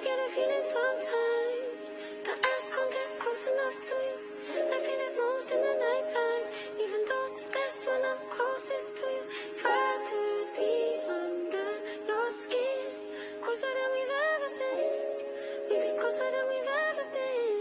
[0.00, 1.92] I get a feeling sometimes
[2.24, 4.16] that I can't get close enough to you.
[4.56, 6.46] I feel it most in the nighttime,
[6.80, 9.24] even though that's when I'm closest to you.
[9.56, 11.68] If I could be under
[12.08, 12.96] your skin,
[13.44, 14.88] closer than we've ever been,
[15.68, 17.60] maybe closer than we've ever been.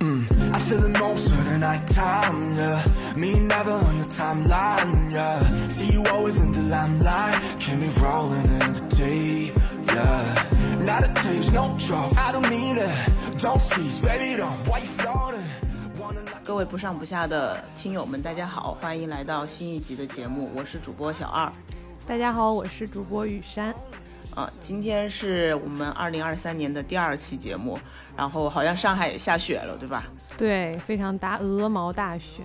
[0.00, 0.54] Mm.
[0.54, 2.82] I feel it most the night time, yeah.
[3.16, 5.68] Me never on your timeline, yeah.
[5.68, 9.54] See you always in the limelight, keep me rolling in the deep,
[9.98, 10.84] yeah.
[10.84, 12.90] Not a change, no drop, I don't mean it.
[13.38, 14.56] Don't cease, baby, don't.
[14.66, 15.44] Why you floating?
[15.98, 21.50] Wanna like 各位不上不下的听友们，大家好，欢迎来到新一集的节目，我是主播小二。
[22.06, 23.74] 大家好，我是主播雨山。
[24.34, 27.78] 啊，今天是我们二零二三年的第二期节目，
[28.16, 30.04] 然后好像上海也下雪了，对吧？
[30.36, 32.44] 对，非常大，鹅毛大雪。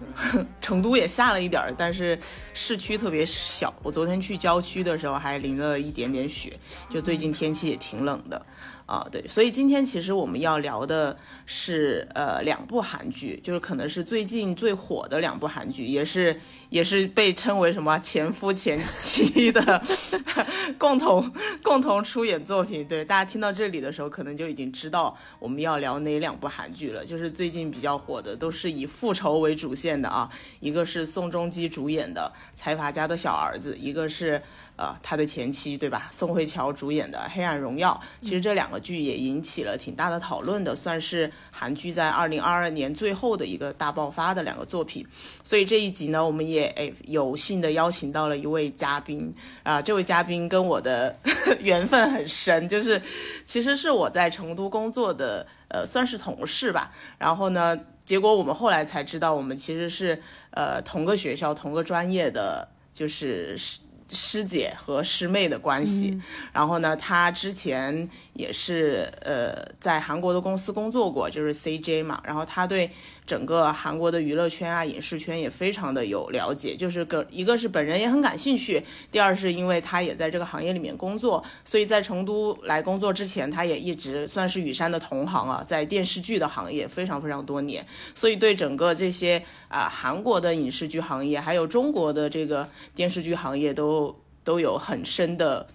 [0.60, 2.18] 成都也下了一点儿，但是
[2.54, 3.72] 市区特别小。
[3.82, 6.52] 我昨天去郊区的时候还淋了一点点雪，
[6.88, 8.40] 就最近天气也挺冷的
[8.86, 9.06] 啊。
[9.10, 16.40] 对，所以今天其实我们要聊的是呃两部韩剧，就是可能是最近最火的两部韩剧，也是
[16.70, 19.82] 也是被称为什么前夫前妻的
[20.78, 22.86] 共同共同出演作品。
[22.86, 27.04] 对，大家听到这里的时候，可能就已经知道我们要聊哪两部韩剧了。
[27.04, 30.30] 就是最近比较火的，都是以复仇为主线的啊。
[30.60, 34.42] 一个是宋仲基主演的《财阀家的小儿子》，一个是
[34.76, 36.08] 呃他的前妻，对吧？
[36.12, 37.98] 宋慧乔主演的《黑暗荣耀》。
[38.20, 45.06] 其实这两个剧也引起了挺大的讨论的，算是韩剧在二零二二年最后的一个大爆发的两个作品。
[45.42, 51.16] 所以这一集呢，我们也哎有幸的邀请到了一位嘉宾啊、这位嘉宾跟我的
[51.60, 53.00] 缘分很深，就是
[53.44, 57.78] 其实是我在成都工作的呃算是同事吧，然后呢。
[58.08, 60.18] 结果我们后来才知道，我们其实是
[60.52, 66.18] 呃同个学校、同个专业的，就是师师姐和师妹的关系。
[66.50, 72.18] 然后呢，她之前也是呃在韩国的公司工作过，就是 CJ 嘛。
[72.24, 72.90] 然后她对
[73.28, 95.66] 整个韩国的娱乐圈啊、影视圈也非常的有了解，就是个一个是本人也很感兴趣，第二是因为他也在这个行业里面工作，所以在成都来工作之前，他也一直算是雨山的同行啊，在电视剧的行业非常非常多年，所以对整个这些啊、韩国的影视剧行业，还有中国的这个电视剧行业都都有很深的。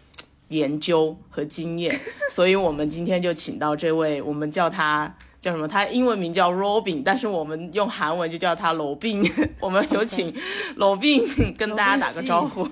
[0.50, 2.00] 研究和经验，
[2.30, 5.68] 所以我们今天就请到这位，我们叫他叫什么？
[5.68, 9.22] 他英文名叫 Robin，但是我们用韩文就叫他罗宾。
[9.59, 10.34] 我们有请
[10.78, 11.22] 罗宾
[11.58, 12.66] 跟大家打个招呼。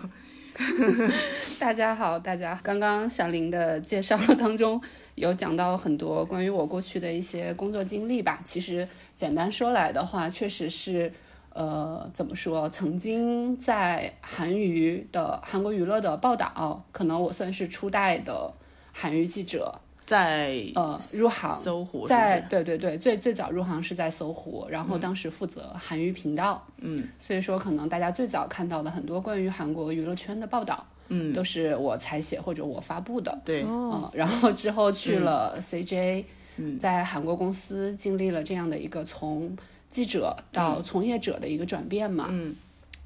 [1.60, 4.82] 大家好，大家刚刚小林的介绍当中
[5.16, 8.40] 有讲到很多关于我过去的一些工作经历吧。
[8.46, 11.12] 其实简单说来的话，确实是，
[11.54, 12.70] 呃，怎么说？
[12.70, 18.54] 曾经在韩娱的韩国娱乐的报道，可能我算是初代的
[18.94, 19.82] 韩娱记者。
[20.12, 22.42] 在呃入行搜狐在？
[22.42, 36.26] 对对对，最最早入行是在搜狐，然后当时负责韩娱频道，嗯，所以说可能大家最早看到的很多关于韩国娱乐圈的报道，嗯，都是我采写或者我发布的，对，嗯，然后之后去了 CJ，
[36.58, 39.56] 嗯，在韩国公司经历了这样的一个从
[39.88, 42.54] 记者到从业者的一个转变嘛，嗯，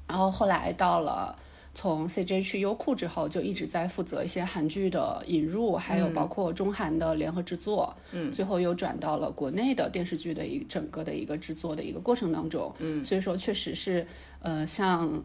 [0.08, 1.36] 然后后来到了。
[1.76, 14.06] 从 CJ 去优酷之后，就一直在负责一些韩剧的引入，还有包括中韩的联合制作，嗯，最后又转到了国内的电视剧的一整个的一个制作的一个过程当中，嗯，所以说确实是，
[14.40, 15.22] 呃，像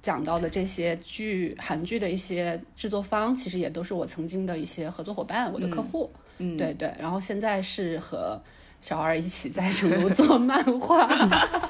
[0.00, 8.40] 讲到的这些剧韩剧的一些制作方，其实也都是我曾经的一些合作伙伴，我的客户，嗯，对对，然后现在是和
[8.80, 11.06] 小二一起在成都做漫画，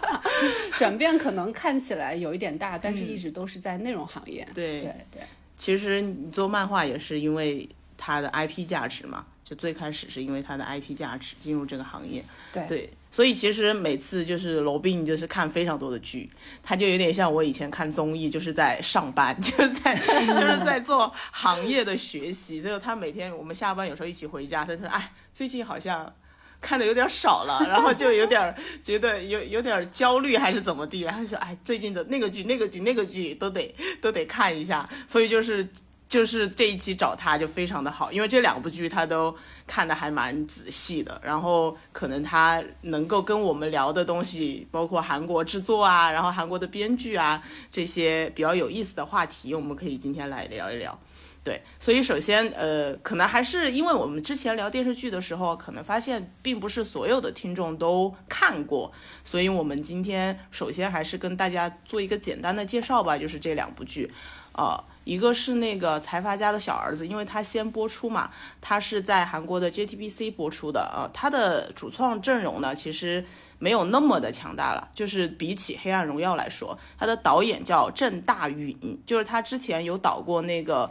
[0.79, 5.23] 转变可能看起来有一点大，但是一直都是在内容行业，对对对。
[5.57, 7.69] 其实你做漫画也是因为
[7.99, 12.25] 它的 IP 价值嘛，就最开始是因为它的 IP 价值进入这个行业。
[12.53, 16.31] 对对，所以其实每次就是罗宾就是看非常多的剧，
[16.63, 22.63] 他就有点像我以前看综艺，就是在上班， 就是在就是在做行业的学习。
[22.63, 26.11] 就是他每天我们下班有时候一起回家，他说：“哎，最近好像。”
[26.61, 35.67] 看的有点少了， 然后就有点觉得有有点焦虑还是怎么地，然后就说哎，最近的那个剧、那个剧、那个剧都得都得看一下，所以就是
[36.09, 39.35] 就是这一期找他就非常的好，因为这两部剧他都
[39.67, 47.41] 看的还蛮仔细的，然后可能他能够跟我们聊的东西，包括韩国制作啊，然后韩国的编剧啊
[47.71, 50.99] 这些比较有意思的话题，我们可以今天来聊一聊。
[51.43, 58.93] 对，所以首先，呃，可能还是因为我们之前聊电视剧的时候，可能发现并不是所有的听众都看过，
[59.25, 64.13] 所以我们今天首先还是跟大家做一个简单的介绍吧，就是这两部剧，
[64.53, 73.25] 呃，一个是那个财阀家的小儿子，因为他先播出嘛，他是在韩国的 JTBC 播出的、呃，他的主创阵容呢其实
[73.59, 80.91] 没有那么的强大了，就是比起《黑暗荣耀》来说，他的导演叫郑大允，就是他之前有导过那个。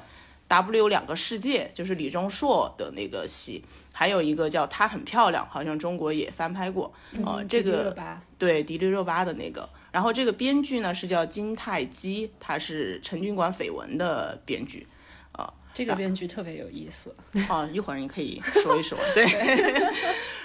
[0.50, 3.64] W 两个世界就是李钟硕的那个戏，
[3.94, 6.92] 还有一个叫她很漂亮，好像中国也翻拍过。
[7.24, 7.96] 呃，嗯这个
[8.38, 9.70] 对迪丽热巴的那个。
[9.92, 14.86] 然后这个编剧呢是叫金泰基，他是陈军馆绯闻的编剧。
[15.72, 17.16] 这个编剧特别有意思。
[17.48, 18.98] 哦，一会儿你可以说一说。
[19.14, 19.24] 对，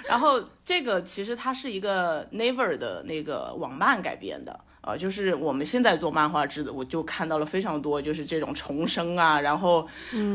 [0.07, 4.57] 然后这个其实它是一个 Never 的那个网漫改编的。
[4.87, 9.87] 呃，就是我们现在做漫画制的，我就看到了非常多，就是这种重生啊，然后，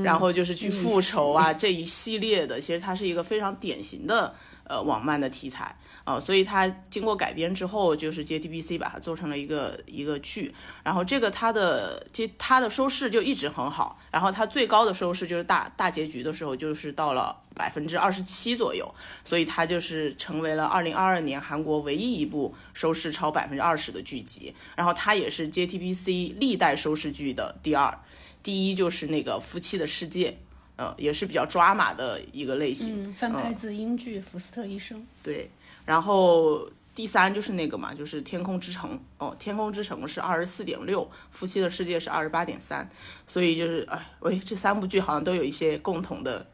[0.02, 5.72] 然后就是去复仇啊、这一系列的，其实它是一个非常典型的呃网漫的题材
[6.10, 10.52] 啊、呃所以它经过改编之后，就是 JTBC 把它做成了一个一个剧，
[10.82, 18.92] 然后这个它的接它的收视就一直很好，然后它最高的收视就是大大结局的时候，就是到了百分之二十七左右，
[19.24, 27.98] 所以它就是成为了二零二二年韩国唯一一部收视超百分之二十的剧集，然后它也是 JTBC 历代收视剧的第二，
[28.42, 30.30] 第一就是那个《夫妻的世界》，
[30.76, 34.98] 呃，也是比较抓马的一个类型，嗯，翻拍自英剧《福斯特医生》。
[35.22, 35.50] 对，
[35.90, 36.64] 然后
[36.94, 41.02] 第三就是那个嘛，就是《天空之城》哦，《天空之城》是二十四点六，
[41.32, 42.88] 《夫妻的世界》是二十八点三，
[43.26, 46.46] 所以就是哎喂，这三部剧好像都有一些共同的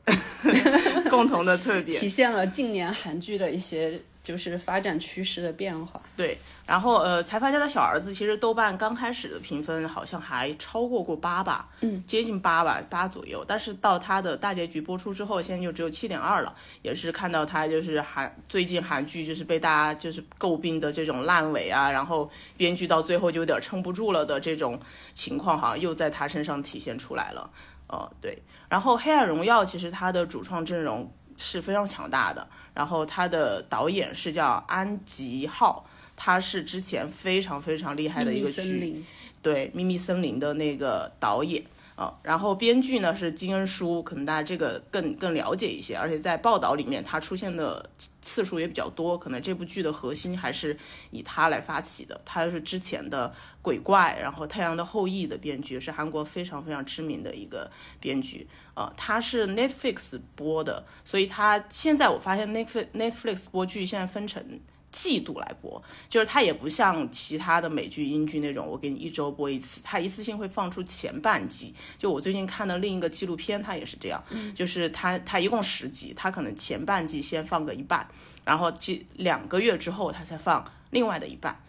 [1.10, 2.08] 共同的特点体。
[2.08, 6.02] 现了近年韩剧的一些就是发展趋势的变化。
[6.16, 6.36] 对，
[6.66, 13.44] 然后呃，财阀家的小儿子其实豆瓣刚开始的评分好像还超过过八吧，嗯，接近八吧，八左右。
[13.46, 16.52] 但是到它的大结局播出之后，现在就只有七点二了，
[16.82, 24.80] 也是看到它就是韩最近韩剧就是被大家就是诟病的这种烂尾啊，然后编剧到最后就有点撑不住了的这种
[25.14, 27.48] 情况，好像又在他身上体现出来了。
[27.86, 28.42] 呃，对。
[28.68, 32.44] 然后《黑暗荣耀》其实它的主创阵容是非常强大的，
[32.76, 35.84] 然后他的导演是叫安吉浩。
[36.18, 39.06] 他是之前非常非常厉害的一个剧，林
[39.42, 41.62] 对《秘密森林》的那个导演
[41.96, 47.88] 啊、然后编剧呢是金恩淑，可能大家这个更更了解一些，而且在报道里面他出现的
[48.20, 50.76] 次数也比较多，可能这部剧的核心还是
[51.10, 64.60] 以他来发起的，他是之前的鬼怪，然后《太阳的后裔》的编剧，是韩国非常非常知名的一个编剧，呃，他是 Netflix 播的，所以他现在我发现 Netflix Netflix 播剧现在分成。
[64.96, 71.74] 季度来播，就是它也不像其他的美剧、英剧那种，我给你一周播一次，它一次性会放出前半季。
[71.98, 78.08] 就我最近看的另一个纪录片，它也是这样，就是它它一共十集，它可能前半季先放个一半，
[78.46, 81.60] 然后这两个月之后它才放另外的一半。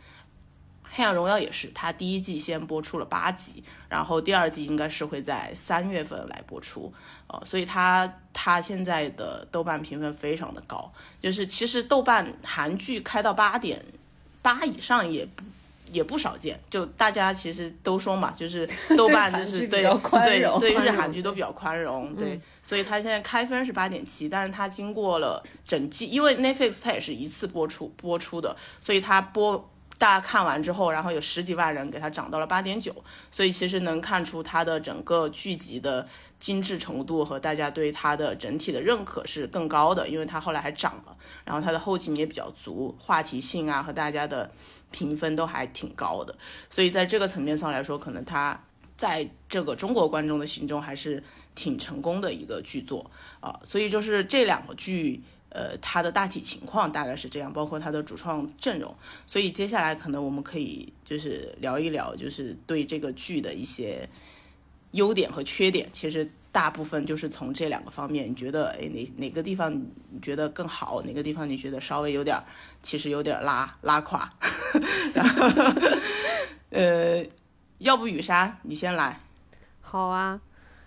[0.98, 6.92] 黑暗荣耀也是，它第一季先播出了八集，然后第二季应该是会在三月份来播出，
[7.28, 10.92] 呃，所以它它现在的豆瓣评分非常的高，
[11.22, 13.86] 就是其实豆瓣韩剧开到八点
[14.42, 15.44] 八以上也不
[15.92, 18.68] 也不少见，就大家其实都说嘛，就是
[18.98, 29.70] 豆瓣就是对对对日韩剧都比较宽容，对，所以它现在开分是八点七，但是它经过了整季，因为 Netflix 它也是一次播出播出的，所以它播。
[29.98, 32.96] 大家看完之后，然后有十几万人给它涨到了八点九，
[33.32, 36.08] 所以其实能看出它的整个剧集的
[36.40, 44.52] 精致程度和大家对它的整体的认可是更高的，因为它后来还涨了，然后它的后劲也比较足，话题性啊和大家的
[44.92, 46.36] 评分都还挺高的，
[46.70, 48.64] 所以在这个层面上来说，可能它
[48.96, 51.24] 在这个中国观众的心中还是
[51.56, 55.24] 挺成功的一个剧作啊、所以就是这两个剧。
[55.58, 58.96] 呃，它的大体情况大概是这样，包括它的主创阵容。
[59.26, 64.08] 所以接下来可能我们可以就是聊一聊，就是对这个剧的一些
[64.92, 65.90] 优点和缺点。
[65.92, 72.44] 其实大部分就是从这两个方面，你觉得哎哪哪个地方你觉得更好，哪个地方你觉得稍微有点儿，
[72.84, 74.32] 其实有点儿拉拉垮。
[75.16, 75.48] 然后
[76.70, 77.26] 呃，
[77.80, 79.20] 要不雨山你先来。
[79.82, 80.40] 好啊，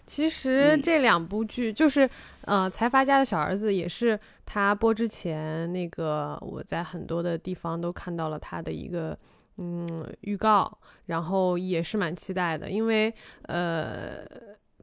[0.07, 2.09] 其实嗯这两部剧就是，
[2.51, 9.17] 呃，财阀家的小儿子也是他播之前，那个我在很多的地方都看到了他的一个
[9.59, 14.27] 嗯预告，然后也是蛮期待的，因为呃，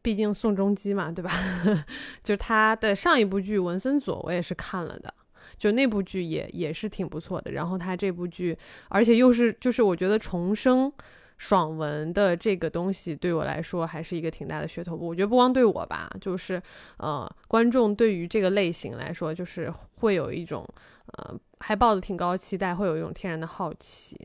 [0.02, 1.30] 毕竟宋仲基嘛，对吧？
[2.24, 5.14] 就是他的上一部剧《文森佐》，我也是看了的。
[5.58, 8.58] 就那部剧也也是挺不错的，然后他这部剧，
[8.88, 10.90] 而且又是就是我觉得重生
[11.38, 14.96] 爽文的这个东西对我来说还是一个挺大的噱头。
[14.96, 16.62] 我觉得不光对我吧，就是
[16.98, 20.68] 呃，观众对于这个类型来说，就是会有一种
[21.18, 24.20] 呃，还抱的挺高期待，会有一种天然的好奇。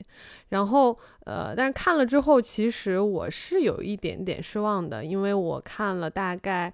[0.49, 6.73] 然后呃，但是看了之后，其实我是有一点点失望的，因为我看了大概。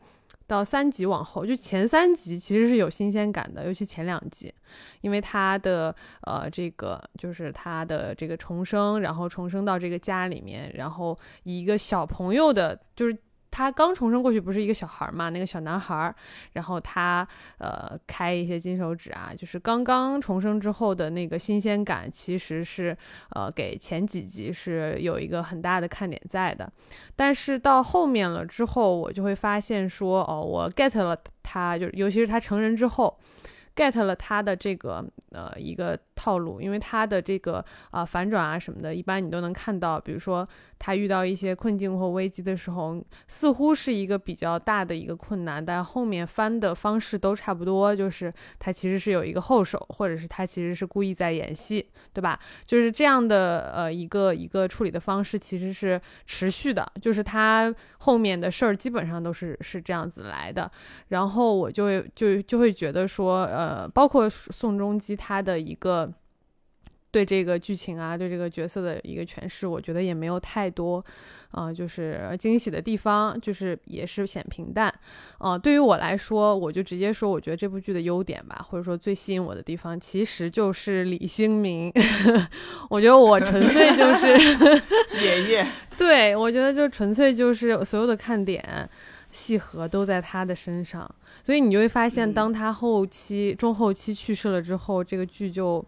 [0.48, 4.52] 到三集往后，就前三集其实是有新鲜感的，尤其前两集，
[5.02, 13.16] 因为他的呃这个就是他的这个重生，然后重生到这个家里面，然后以一个小朋友的，就是。
[13.50, 16.14] 他刚重生过去不是一个小孩嘛，那个小男孩儿，
[16.52, 17.26] 然后他
[17.58, 22.96] 呃开一些金手指啊，就是刚刚重生之后的那个新鲜感，其实是
[23.30, 26.70] 呃给前几集是有一个很大的看点在的，
[27.16, 33.18] 但是到后面了之后，我就会发现说，哦，我 get 了他，就尤其是他成人之后。
[33.78, 40.00] Get 了他的这个呃一个套路，因为他的这个啊反转啊什么的，一般你都能看到。
[40.00, 40.46] 比如说
[40.80, 52.36] 他遇到一些困境或危机的时候，似乎是一个比较大的一个困难，但后面翻的方式都差不多，就是他其实是有一个后手，或者是他其实是故意在演戏，对吧？
[52.64, 60.68] 就是这样的呃一个一个处理的方式，其实是持续的，就是他后面的事儿基本上都是是这样子来的。
[61.08, 63.67] 然后我就会就就会觉得说呃。
[63.68, 66.10] 呃，包括宋仲基他的一个
[67.10, 71.04] 对这个剧情啊，对这个角色的一个诠释，我觉得也没有太多，
[71.50, 74.90] 呃，就是惊喜的地方，就是也是显平淡。
[75.36, 81.92] 啊，对于我来说，我就直接说，我觉得这部剧的优点吧，或者说最吸引我的地方，其实就是李星民。
[82.88, 84.26] 我觉得我纯粹就是
[85.22, 85.66] 爷爷，
[85.98, 88.88] 对我觉得就纯粹就是所有的看点。
[89.30, 91.08] 戏核都在他的身上，
[91.44, 95.84] 所以你就会发现，当他后期、中后期去世了之后，这个剧就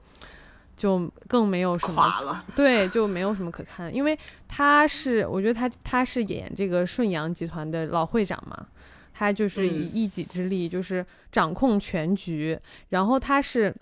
[0.77, 3.95] 就更没有什么垮了，对，就没有什么可看。
[3.95, 8.67] 因为他是，我觉得他他是演这个顺阳集团的老会长嘛，
[9.15, 13.75] 他就是以一己之力就是掌控全局，然后他是。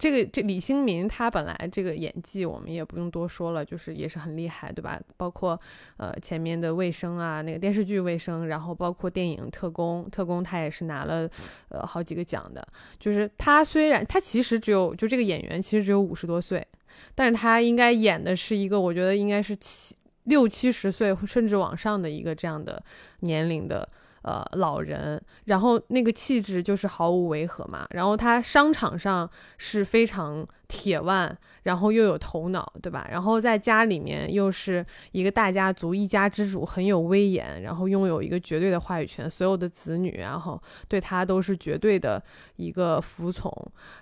[0.00, 5.00] 这个这李星民他本来这个演技我们也不用多说了，就是也是很厉害，对吧？
[5.16, 5.58] 包括
[5.98, 11.30] 呃前面的卫生啊，那个电视剧卫生，然后包括电影特工，特工他也是拿了
[11.68, 12.66] 呃好几个奖的。
[12.98, 16.66] 就是他虽然他其实只有就这个演员其实只有五十多岁，
[17.14, 22.82] 但是他应该演的是一个我觉得应该是七六七十岁甚至往上的一个这样的
[23.20, 23.88] 年龄的。
[24.24, 27.86] 呃，老人，然后那个气质就是毫无违和嘛。
[27.90, 29.28] 然后他商场上
[29.58, 33.06] 是非常铁腕，然后又有头脑，对吧？
[33.10, 42.22] 然后在家里面又是一个大家族，一家之主，很有威严，然后拥有一个绝对的话语权，所有的子女，然后对他都是绝对的
[42.56, 43.52] 一个服从。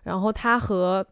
[0.05, 1.05] 然后他和，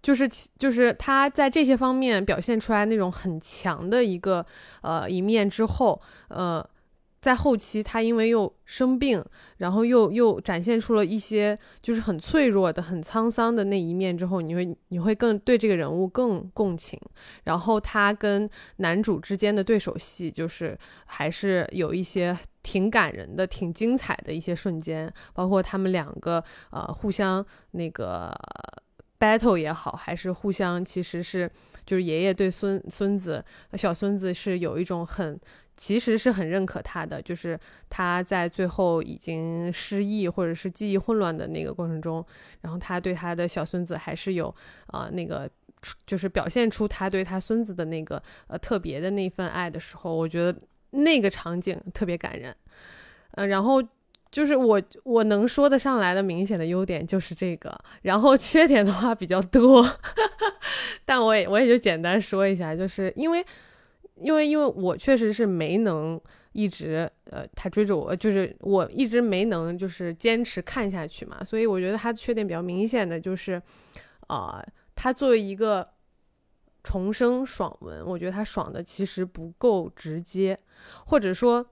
[0.00, 0.26] 就是
[0.58, 4.46] 就是他在这些方面表现出来那种很强的一个
[4.80, 6.66] 呃一面之后，呃。
[7.20, 9.24] 在后期，他因为又生病，
[9.56, 16.96] 然后又又展现出了一些就是很脆弱的、很沧桑的那一面之后，你会你会更对这个人物更共情。
[17.42, 28.32] 然后他跟男主之间的对手戏，就是还是有一些挺感人的、挺精彩的一些瞬间，包括他们两个呃互相那个
[29.18, 31.50] battle 也好，还是互相其实是
[31.84, 35.36] 就是爷爷对孙孙子、小孙子是有一种很。
[35.78, 37.58] 其实是很认可他的，就是
[37.88, 42.22] 他在最后已经失忆或者是记忆混乱的那个过程中，
[42.62, 44.52] 然后他对他的小孙子还是有
[44.88, 45.48] 啊那个，
[46.04, 50.58] 就是表现出他对他孙子的那个呃特别的那份爱的时候，我觉得
[50.90, 52.52] 那个场景特别感人。
[53.36, 53.80] 呃，然后
[54.32, 59.88] 就是我我能说得上来的明显的优点就是这个，然后缺点的话比较多，
[61.06, 63.46] 但我也我也就简单说一下，就是因为。
[64.20, 66.20] 因为，因为我确实是没能
[66.52, 73.60] 一直，呃，他追着我，就是我一直没能就是坚持看下去嘛，所以我觉得他的缺点比较明显的就是，
[74.26, 75.88] 啊，他作为一个
[76.82, 80.58] 重生爽文，我觉得他爽的其实不够直接，
[81.06, 81.66] 或者说。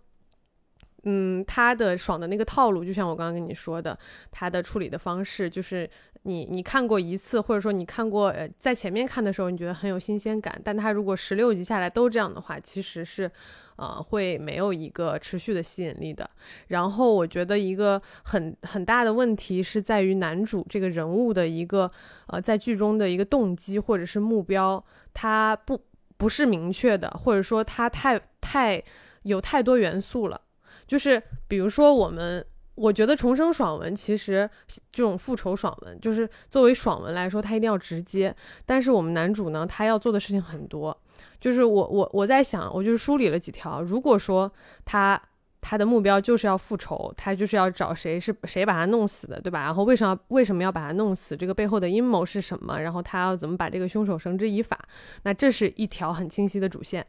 [1.09, 3.97] 嗯，他的爽的那个套路，就像我刚刚跟你说的，
[4.33, 5.89] 他的处理的方式，就是
[6.27, 13.31] 你你看过一次，或者说你看过，呃，在前面看的时候，你觉得很有新鲜感，但他如果十六集下来都这样的话，其实是，
[13.77, 16.29] 呃，会没有一个持续的吸引力的。
[16.67, 21.91] 然后我觉得一个很很大的问题是在于男主这个人物的一个，
[22.27, 25.81] 呃，在剧中的一个动机或者是目标，他不
[26.17, 28.83] 不是明确的，或者说他太太
[29.23, 30.41] 有太多元素了。
[30.87, 32.45] 就是比如说，我们
[32.77, 34.49] 我觉得重生爽文其实
[34.93, 38.35] 这种复仇爽文，就是作为爽文来说，它一定要直接。
[38.65, 40.97] 但是我们男主呢，他要做的事情很多。
[41.41, 43.83] 就是我我我在想，我就是梳理了几条。
[43.83, 44.53] 如果说
[44.85, 45.21] 他
[45.61, 49.61] 他的目标就是要复仇，他就是要找谁是谁把他弄死的，对吧？
[49.61, 51.37] 然后为什么为什么要把他弄死？
[51.37, 52.79] 这个背后的阴谋是什么？
[52.81, 54.79] 然后他要怎么把这个凶手绳之以法？
[55.23, 57.07] 那这是一条很清晰的主线。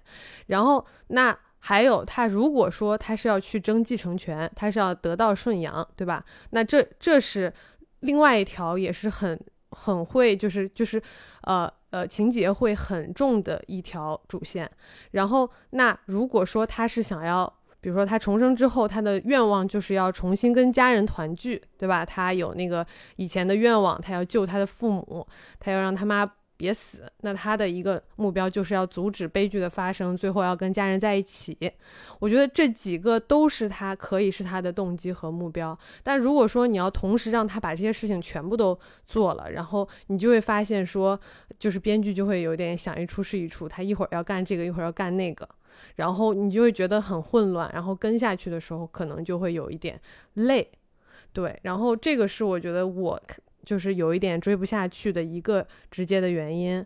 [0.47, 1.38] 然后那。
[1.67, 6.24] 还有，他如果说他是要去争继承权，他是要得到顺阳，对吧？
[6.51, 7.53] 那这这是
[8.00, 9.38] 另外一条，也是很
[9.71, 11.01] 很会，就是就是，
[11.41, 14.71] 呃呃，情节会很重的一条主线。
[15.12, 22.05] 然后，那如果说他是想要，比如说他重生之后，他的愿望就是要重新跟家人团聚，对吧？
[22.05, 25.27] 他有那个以前的愿望，他要救他的父母，
[25.59, 26.31] 他要让他妈。
[26.58, 31.56] 别死，那他的一个目标就是要阻止悲剧的发生，最后要跟家人在一起。
[32.20, 35.78] 我觉得这几个都是他可以是他的动机和目标。
[36.02, 41.20] 但如果说你要同时让他把这些事情全部都做了，然后你就会发现说，
[41.60, 45.48] 就是编剧就会有点想一出是一出，他一会儿要干这个，一会儿要干那个，
[45.96, 50.02] 然后你就会觉得很混乱，然后跟下去的时候可能就会有一点
[50.34, 50.68] 累。
[51.34, 53.22] 对，然后这个是我觉得我。
[53.67, 56.86] 就是有一点追不下去的一个直接的原因，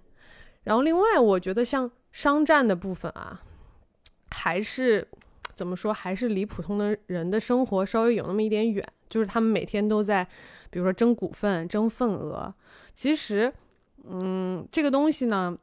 [0.64, 3.40] 然后另外我觉得像商战的部分啊，
[4.32, 5.08] 还是
[5.54, 8.84] 怎么说，还是离普通的人的生活稍微有那么一点远。
[9.08, 10.28] 就是他们每天都在，
[10.72, 12.52] 比如说争股份、争份额。
[12.96, 13.54] 其实，
[14.10, 15.56] 嗯，这个东西呢。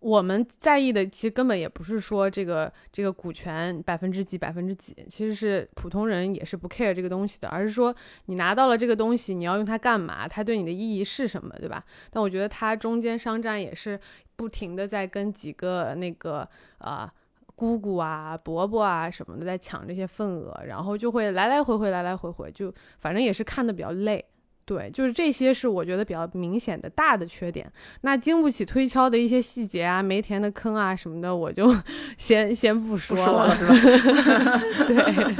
[0.00, 7.92] 我们在意的其实根本也不是说这个这个股权百分之几百分之几，其实是普通人也是不 care 这个东西的，而是说
[8.26, 10.28] 你拿到了这个东西，你要用它干嘛？
[10.28, 11.84] 它对你的意义是什么，对吧？
[12.10, 13.98] 但我觉得它中间商战也是
[14.36, 17.10] 不停的在跟几个那个呃
[17.56, 24.24] 姑姑啊、伯伯啊什么的在抢这些份额，然后就会来来回回来来回回，就反正也是看的比较累。
[24.68, 27.66] 对，就是这些是我觉得比较明显的大的缺点。
[28.02, 31.74] 那经不起推敲的一些细节啊，没填的坑啊什么的，我就
[32.18, 33.72] 先先不说了，是吧？
[34.86, 35.34] 对，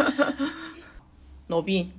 [1.49, 1.93] 罗宾，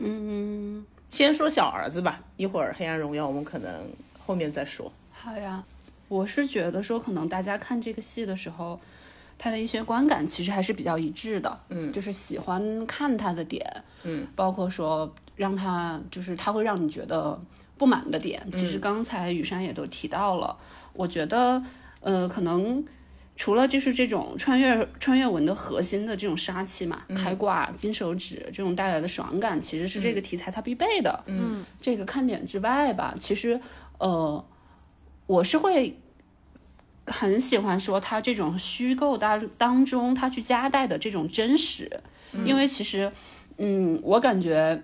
[0.00, 4.92] 嗯，先说小儿子吧，一会儿《黑暗荣耀》我们可能后面再说。
[5.12, 5.64] 好呀，
[6.08, 8.78] 我是觉得说，可能大家看这个戏的时候，
[9.38, 13.64] 他的一些观感其实还是比较一致的，嗯，就是喜欢看他的点，
[14.04, 15.10] 嗯，包括说。
[15.36, 17.38] 让他就是他会让你觉得
[17.78, 20.56] 不满的点，其实刚才雨山也都提到了。
[20.94, 21.62] 我觉得，
[22.00, 22.82] 呃，可能
[23.36, 31.22] 除了就是这种穿越穿越文的核心的这种杀气嘛，开挂、金手指这种带来的爽感，其实是这个题材它必备的。
[31.26, 33.60] 嗯，这个看点之外吧，其实
[33.98, 34.42] 呃，
[35.26, 35.98] 我是会
[37.06, 42.00] 很喜欢说他这种虚构当当中他去夹带的这种真实，
[42.46, 43.12] 因为其实，
[43.58, 44.82] 嗯，我感觉。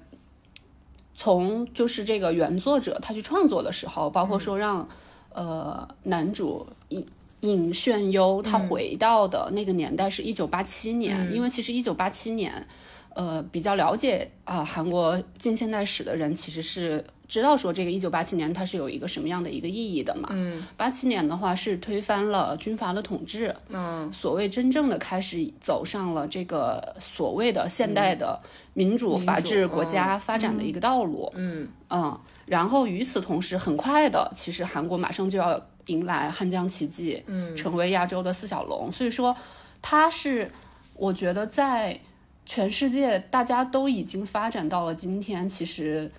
[1.22, 4.88] 从就是这个原作者他去创作的时候，包括说让，
[5.32, 7.06] 呃，男主尹
[7.42, 12.66] 尹炫优他回到的那个年代是一九八七年，因为其实一九八七年，
[13.14, 17.04] 呃，比较了解啊韩国近现代史的人其实是。
[17.32, 20.28] 知道说这个一九八七年它是有一个什么样的一个意义的嘛？
[20.32, 28.38] 嗯，八七年的话是推翻了军阀的统治，嗯，所谓真正的开始走上了这个所谓的现代的
[28.74, 39.34] 民主法治国家发展的一个道路，嗯嗯，然后与此同时，很快的，其实韩国马上就要迎来汉江奇迹，嗯，成为亚洲的四小龙，所以说
[39.80, 40.50] 它是
[40.92, 41.98] 我觉得在
[42.44, 46.12] 全世界大家都已经发展到了今天，其实。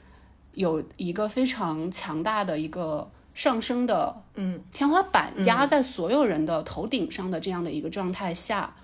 [0.54, 8.76] 有一个非常强大的一个上升的嗯天花板压在所有人的头顶上的这样的一个状态下，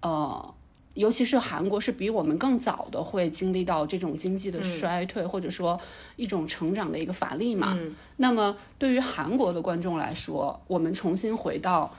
[0.00, 0.54] 呃，
[0.94, 5.78] 尤其是韩国是比我们更早的会经历到这种经济的衰退，或者说
[6.16, 7.78] 一种成长的一个乏力嘛。
[8.16, 11.94] 那么对于韩国的观众来说，我们重新回到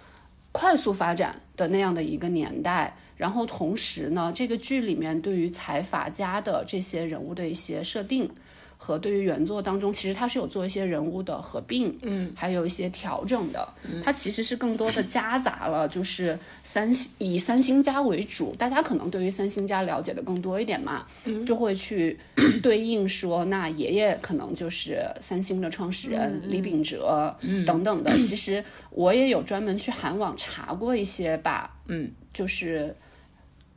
[0.51, 8.31] 快速发展的那样的一个年代，然后同时呢，这个剧里面对于财阀家的这些人物的一些设定。
[8.85, 13.67] 和对于原作当中，其实它是有做一些人物的合并，嗯，还有一些调整的。
[14.03, 21.03] 它其实是更多的夹杂了，就是三星以三星家为主，大家可能对于三星家了解的更多一点嘛，
[21.47, 22.15] 就会去
[22.61, 28.15] 对应说，那爷爷可能就是三星的创始人李秉哲等等的。
[28.19, 32.95] 其实我也有专门去韩网查过一些吧，嗯，就是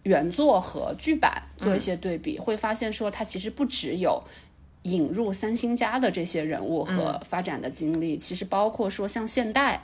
[0.03, 4.23] 原作和剧版做一些对比，会发现说它其实不只有。
[4.83, 9.83] 引入三星家的这些人物和发展的经历，其实包括说像现代，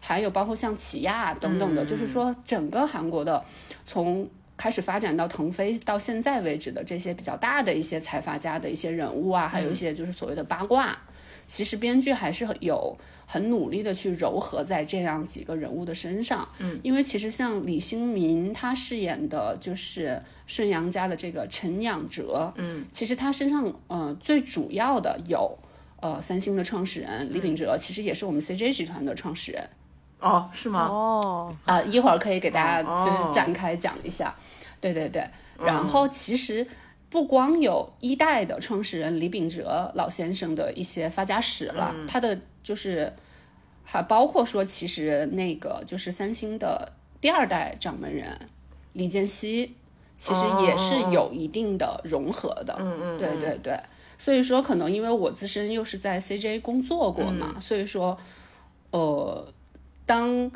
[0.00, 3.44] 还有包括像起亚等等的，就是说整个韩国的
[3.84, 10.98] 从开始发展到腾飞到现在为止的这些比较大的一些财阀家的一些人物啊，还有一些就是所谓的八卦，
[11.48, 16.46] 其实编剧还是有很努力的去糅合在这样几个人物的身上。
[16.58, 25.58] 嗯，因为其实像李星民他饰演的就是顺阳家的这个陈养哲，嗯，其实他身上呃最主要的有
[26.00, 29.68] 呃三星的创始人李秉哲，其实也是我们 CJ 集团的创始人。
[30.20, 30.86] 哦，是吗？
[30.86, 34.34] 哦，啊，一会儿可以给大家就是哦展开讲一下，
[34.80, 35.26] 对对对。
[35.58, 36.66] 然后其实
[37.10, 43.12] 不光有一代的创始人李秉哲老先生的一些发家史了，他的就是
[43.84, 48.38] 还包括说，其实那个就是三星的第二代掌门人
[48.92, 49.74] 李健熙，
[50.18, 53.78] 其实也是有一定的融合的，嗯嗯，对对对。
[54.18, 58.18] 所以说，可能因为我自身又是在 CJ 工作过嘛，所以说，
[58.90, 59.46] 呃，
[60.04, 60.50] 当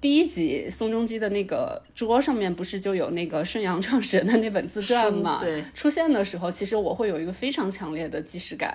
[0.00, 5.40] 第一集宋仲基的那个桌上面不是就有那个顺阳创始人的那本自传书嘛？
[5.42, 8.74] 对，出现的时候，其实我会有一个非常强烈的既视感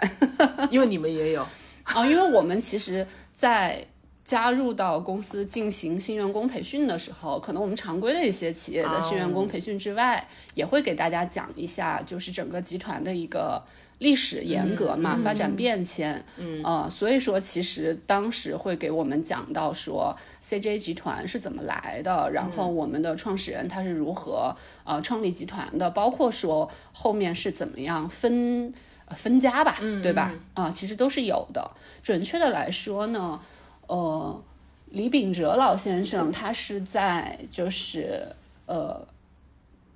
[0.70, 1.42] 因为你们也有，
[1.84, 3.84] 啊，因为我们其实，在
[4.26, 13.64] 加入到公司进行新员工培训的时候，可能我们常规的一些企业的新员工培训之外，也会给大家讲一下，就是整个集团的一个
[14.00, 28.74] 历史沿革嘛，发展变迁，嗯，呃，所以说其实当时会给我们讲到说 CJ 集团是怎么来的，然后我们的创始人他是如何呃创立集团的，包括说后面是怎么样分。
[29.08, 30.34] 呃分家吧，对吧？
[30.56, 31.70] 啊、其实都是有的。
[32.02, 33.40] 准确的来说呢，
[33.88, 34.44] 呃，
[34.90, 38.28] 李秉哲老先生他是在就是
[38.66, 39.06] 呃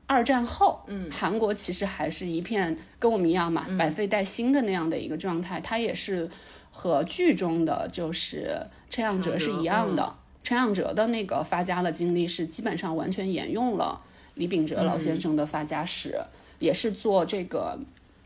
[0.06, 5.60] 二战后，嗯，韩国其实还是一片跟我们一样嘛，百废待兴的那样的一个状态。
[5.62, 6.30] 他也是
[6.72, 14.02] 和剧中的就是陈养哲是一样的，陈养哲的那个发家的经历是基本上完全沿用了
[14.36, 16.20] 李秉哲老先生的发家史，
[16.60, 17.80] 也是做这个。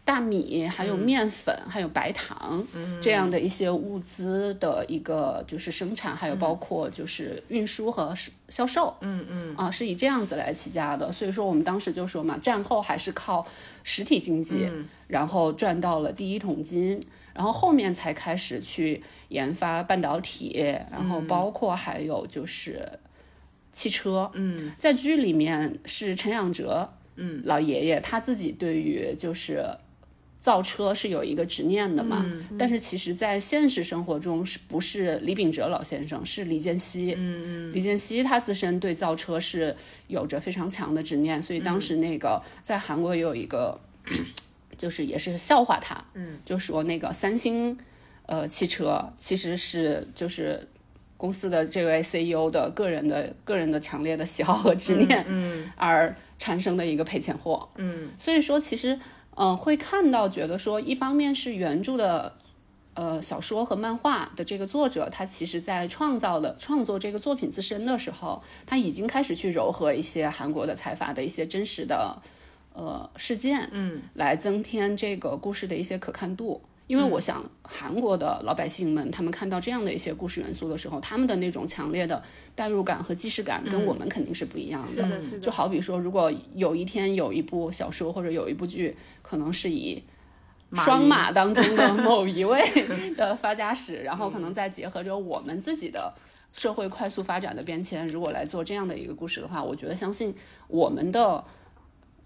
[0.06, 2.62] 大米，还有面粉，还有白糖，
[3.02, 8.14] 这样的一些物资的一个就是生产，还有包括就是运输和
[8.50, 11.10] 销售，嗯嗯，啊，是以这样子来起家的。
[11.10, 13.48] 所以说我们当时就说嘛，战后还是靠
[13.84, 14.70] 实体经济，
[15.08, 17.02] 然后赚到了第一桶金，
[17.34, 23.00] 然后后面才开始去研发半导体，然后包括还有就是
[23.72, 29.66] 汽车，嗯，在剧里面是陈养哲，嗯，老爷爷他自己对于就是。
[30.44, 32.26] 造车是有一个执念的嘛，
[32.60, 37.14] 但是其实，在现实生活中，是不是李秉哲老先生是李健熙？
[37.14, 39.74] 嗯嗯，李健熙他自身对造车是
[40.10, 43.80] 有着非常强的执念，所以当时那个在韩国也有一个，
[44.78, 47.78] 就是也是笑话他，嗯，就说那个三星，
[48.26, 50.68] 呃，汽车其实是就是
[51.16, 59.00] 公司的这位 CEO 的个人的个人的强烈的喜好和执念，嗯，而产生的一个赔钱货，嗯，所以说其实。
[59.36, 62.34] 嗯、呃，会看到觉得说，一方面是原著的
[62.94, 72.22] 呃小说和漫画的这个作者，他其实在创造的创作这个作品自身的时候，他已经开始去糅合一些韩国的财阀的一些真实的
[72.74, 76.62] 呃事件，嗯，来增添这个故事的一些可看度。
[76.86, 82.22] 因为我想，韩国的老百姓们，他们看到这样的一些故事元素的时候，他们的那种强烈的
[82.54, 85.08] 代入感和既视感，跟我们肯定是不一样的。
[85.42, 90.04] 就好比说，如果有一天有一部小说或者有一部剧，可能是以
[90.74, 92.70] 双马 当中的某一位
[93.16, 96.14] 的发家史，然后可能再结合着我们自己的
[96.52, 100.36] 社会快速发展的变迁，如果来做这样的一个故事的话，我觉得相信
[100.68, 101.44] 我们的。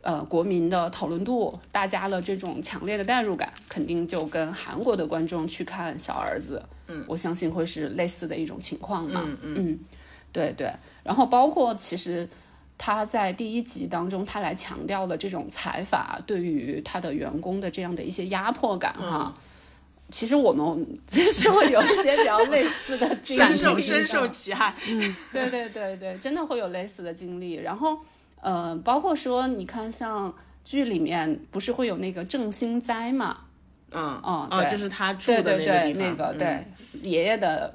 [0.02, 9.80] 呃，国民的讨论度，大家的这种强烈的代入感，肯定就跟韩国的观众去看小儿子，嗯，我相信会是类似的一种情况嘛，嗯嗯，
[10.32, 10.72] 对对。
[11.04, 12.30] 然后包括其实
[12.78, 19.36] 他在第一集当中，他来强调了这种财阀对于他的员工的这样的一些压迫感哈。
[20.10, 24.74] 其实我们其实会有一些比较类似的经历，深受深受其害。
[24.88, 27.56] 嗯，对对对对，真的会有类似的经历。
[27.56, 27.98] 然后。
[28.42, 33.38] 呃，包括说，你看像剧里面不是会有那个郑兴哉嘛？
[33.92, 37.74] 嗯嗯，哦，对就是他住对的那个地方，那个嗯对爷爷的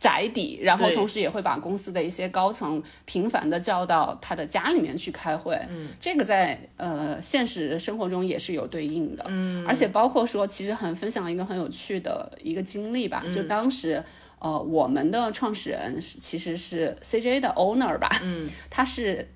[0.00, 5.56] 宅邸，然后同时也会把公司的一些高层频繁的叫到他的家里面去开会。
[5.70, 9.24] 嗯，这个在呃现实生活中也是有对应的。
[9.28, 14.02] 嗯，而且包括说，其实很分享一个很有趣的一个经历吧，就当时。
[14.44, 19.32] 呃，我们的创始人是其实是 CJ 的 owner 吧，嗯，他是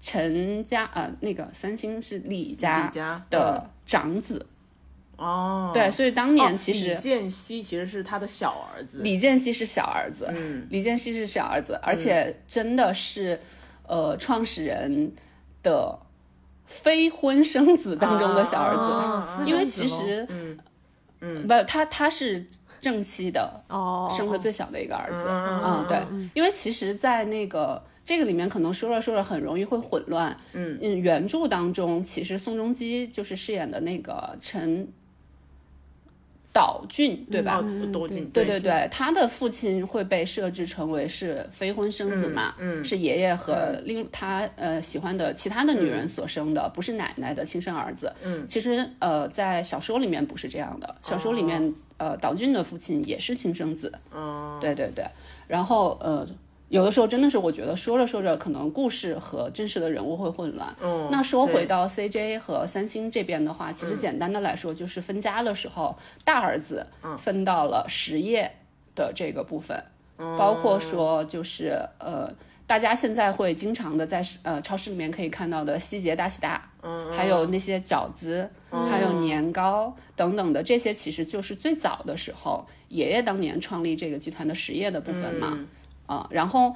[0.00, 2.90] 陈家呃那个三星是李家
[3.30, 4.46] 的长子，
[5.16, 13.40] 哦，对，所以当年哦其实、李健熙其实是他的小儿子，李健熙是小儿子，嗯，李健熙是小儿子，而且真的是，
[13.86, 15.12] 呃，创始人
[15.62, 15.98] 的
[16.66, 20.58] 非婚生子当中的小儿子，因为其实，嗯。
[21.20, 22.46] 嗯，不，他他是
[22.80, 26.00] 正妻的，哦，生的最小的一个儿子，嗯嗯，对，
[26.32, 34.88] 因为其实，在那个这个里面，可能说着说着很容易会混乱，嗯原著当中，其实宋仲基就是饰演的那个陈
[36.50, 37.58] 岛俊，对吧？
[37.58, 48.10] 哦，多俊，对对对，他的父亲会被设置成为是非婚生子嘛，嗯嗯是爷爷和另他呃喜欢的其他的女人所生的，不是奶奶的亲生儿子。
[48.24, 53.92] 嗯，其实呃在小说里面不是这样的，小说里面、呃岛俊的父亲也是亲生子。
[54.10, 55.04] 哦，对对对，
[55.46, 56.26] 然后呃。
[56.68, 60.74] 有的时候真的是，我觉得说着说着，可能故事和真实的人物会混乱。
[60.82, 68.50] 嗯那说回到 CJ 和三星这边的话，其实简单的来说，就是分家的时候，大儿子分到了实业
[68.94, 69.82] 的这个部分，
[70.36, 72.30] 包括说就是呃，
[72.66, 76.70] 大家现在会经常的在呃超市里面可以看到的希捷大喜大，
[77.10, 85.58] 还有那些饺子，还有年糕等等的，这些其实就是最早的时候爷爷当年创立这个集团的实业的部分嘛。
[86.08, 86.74] 啊，然后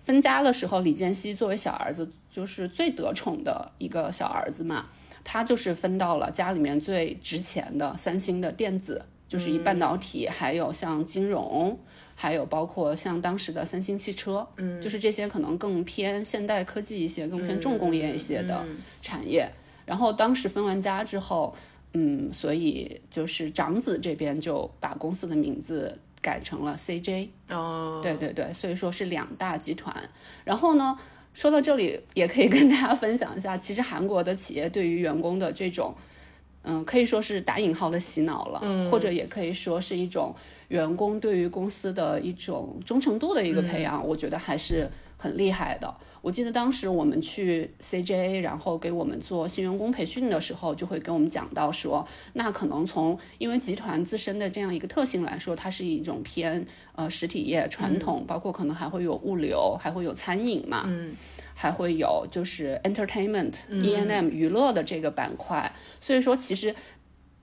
[0.00, 4.86] 分家的时候，李健熙作为小儿子，就是最得宠的一个小儿子嘛，
[5.24, 11.78] 他就是分到了家里面最值钱的三星的电子，就是以半导体，还有像金融，
[12.16, 18.66] 还有包括像当时的三星汽车，嗯，就是这些可能更偏现代科技一些、更偏重工业一些的
[19.00, 19.48] 产业。
[19.86, 21.54] 然后当时分完家之后，
[21.92, 29.94] 嗯，所以就是长子这边就把公司的名字改成了 CJ，哦，对对对，所以说是两大集团。
[30.44, 30.96] 然后呢，
[31.34, 35.94] 说到这里，也可以跟大家分享一下，其实韩国的企业对于员工的这种，
[36.62, 40.34] 嗯，可以说是打引号的洗脑了，或者也可以说是一种
[40.68, 44.88] 员工对于公司的一种忠诚度的一个培养，我觉得还是
[45.22, 45.94] 很厉害的。
[46.20, 56.64] 我记得当时我们去 CJA，然后给我们做新员工培训的时候，就会跟我们讲到说，那可能从因为集团自身的这样一个特性来说，它是一种偏
[56.96, 61.14] 呃实体业传统，包括可能还会有物流，还会有餐饮嘛，嗯，
[61.54, 66.74] 还会有就是 entertainment，E N M 娱乐的这个板块，所以说其实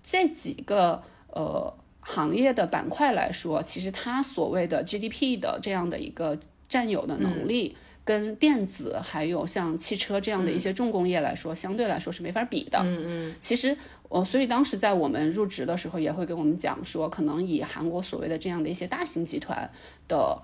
[0.02, 7.76] 这几个呃行业的板块来说，其实它所谓的 GDP 的这样的一个占有的能力。
[8.06, 12.80] 跟电子还有像汽车这样的一些重工业来说，相对来说是没法比的。
[12.80, 13.78] 嗯嗯，其实
[14.08, 19.70] 我所以当时在我们入职的时候，也会跟我们讲说，可能以韩国所谓的这样的一些大型集团
[20.08, 20.42] 的，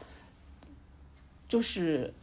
[1.49, 2.13] 就是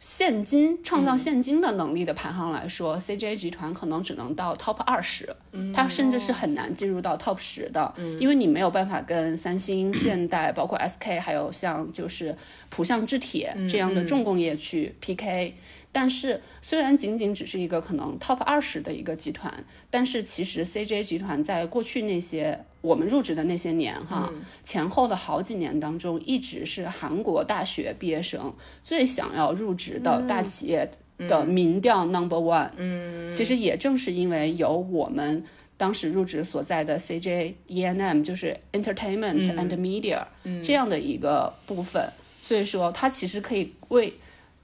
[0.00, 5.36] 现金创造现金的能力的排行来说、c j 集团可能只能到 top 二十，
[5.74, 12.34] 它甚至是很难进入到 top 十的，因为你没有办法跟三星、现代， 包括 SK，还有像就是
[12.70, 15.54] 浦项制铁这样的重工业去 PK。
[15.92, 32.70] 但是，虽然仅仅只是一个可能 top 二十的一个集团，但是其实 CJ 集团在过去那些我们入职的那些年哈，前后的好几年当中，一直是韩国大学毕业生最想要入职的大企业的民调 number one。
[32.76, 35.44] 嗯，其实也正是因为有我们。
[35.76, 40.26] 当时入职所在的 CJ ENM 就是 Entertainment and Media、
[40.62, 44.12] 这样的一个部分，所以说它其实可以为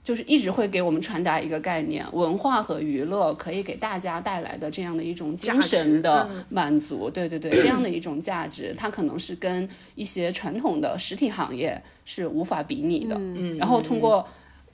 [0.07, 13.16] 就是一直会给我们传达一个概念，文化和娱乐可以给大家带来的这样的一种精神的满足，对对对，这样的一种价值，它可能是跟一些传统的实体行业是无法比拟的。
[13.19, 14.25] 嗯，然后通过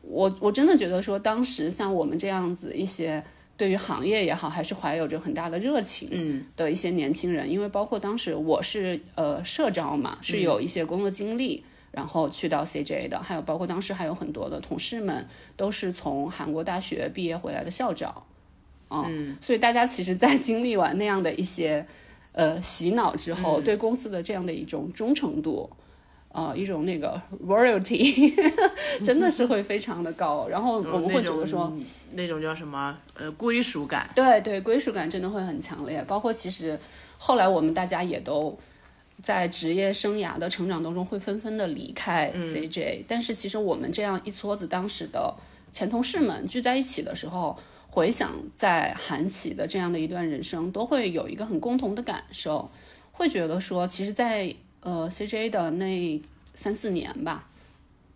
[0.03, 3.25] 我我真的觉得说，当时像我们这样子一些。
[3.55, 11.63] 对于行业也好，还是怀有着很大的热情的一些年轻人，因为包括当时我是呃社招嘛，是有一些工作经历。
[11.93, 18.25] 然后去到 CJ 的，还有包括当时还有很多的同事们都是从韩国大学毕业回来的校长，
[18.89, 21.87] 嗯，所以大家其实，在经历完那样的一些
[22.33, 25.69] 呃洗脑之后，对公司的这样的一种忠诚度，
[26.31, 28.33] 呃，一种那个 royalty，
[29.05, 30.49] 真的是会非常的高。
[30.49, 31.71] 然后我们会觉得说，
[32.13, 36.03] 那种叫什么呃归属感，对对，归属感真的会很强烈。
[36.09, 36.79] 包括其实
[37.19, 38.59] 后来我们大家也都。
[39.23, 45.33] 在职业生涯的成长当中，会纷纷的离开 CJ，、但是其实我们这样一撮子当时的
[45.71, 47.57] 前同事们聚在一起的时候，
[47.89, 52.69] 回想在韩企的这样的一段人生，都会有一个很共同的感受，
[53.13, 56.21] 会觉得说，其实在，呃 CJ 的那
[56.53, 57.49] 三四年吧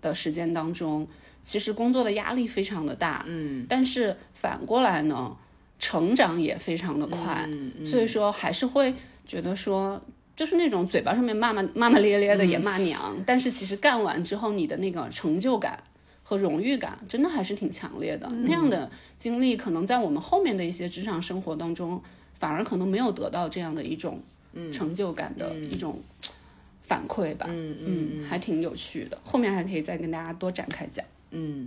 [0.03, 1.07] 的时间当中，
[1.41, 5.37] 其实工作的压力非常的大，嗯，但是反过来呢，
[5.79, 7.49] 成长也非常的快，
[7.85, 8.93] 所以说还是会
[9.25, 10.03] 觉得说。
[10.37, 15.83] 就是那种嘴巴上面骂骂骂骂咧咧的也骂娘，但是其实干完之后你的那个成就感
[16.23, 18.29] 和荣誉感，真的还是挺强烈的。
[18.29, 22.03] 那样的经历，可能在我们后面的一些职场生活当中，
[22.35, 24.21] 反而可能没有得到这样的一种
[24.71, 26.01] 成就感的一种
[26.83, 27.47] 反馈吧。
[27.49, 29.19] 嗯嗯，还挺有趣的。
[29.25, 31.03] 后面还可以再跟大家多展开讲。
[31.31, 31.67] 嗯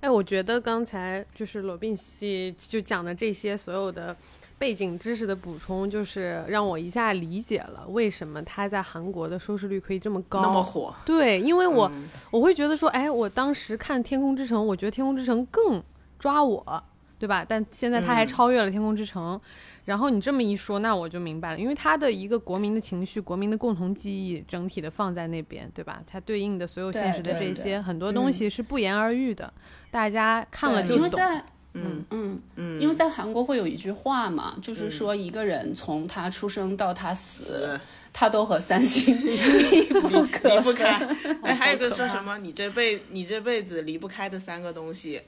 [0.00, 4.16] 哎，我觉得刚才就是罗宾西就讲的这些所有的
[4.58, 10.92] 背景知识的补充，就是让我一下理解了为什么他在韩国的收视率可以这么高，那么火。
[11.04, 15.82] 对，因为我、嗯我会觉得说，哎，我当时看《天空之城》，我觉得《天空之城》更
[16.18, 16.84] 抓我，
[17.18, 17.46] 对吧？
[17.48, 19.36] 但现在它还嗯超越了《天空之城》
[19.84, 26.02] 然后你这么一说，那我就明白了，因为他的一个国民的情绪、国民的共同记忆，整体的放在那边，对吧？
[26.06, 29.50] 它对应的所有现实的这些很多东西是不言而喻的，
[29.90, 30.96] 大家看了对就懂。
[30.98, 31.42] 因为在
[31.84, 37.80] 嗯嗯，嗯，因为在韩国会有一句话嘛，就是说一个人从他出生到他死，死
[38.12, 40.98] 他都和三星离不可离不开。
[40.98, 41.38] 分。
[41.42, 42.38] 哎，还有一个说什么？
[42.38, 45.20] 你这辈你这辈子离不开的三个东西：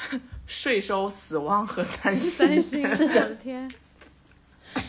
[0.46, 2.30] 税收、死亡和三星。
[2.30, 3.70] 三星，是的，天，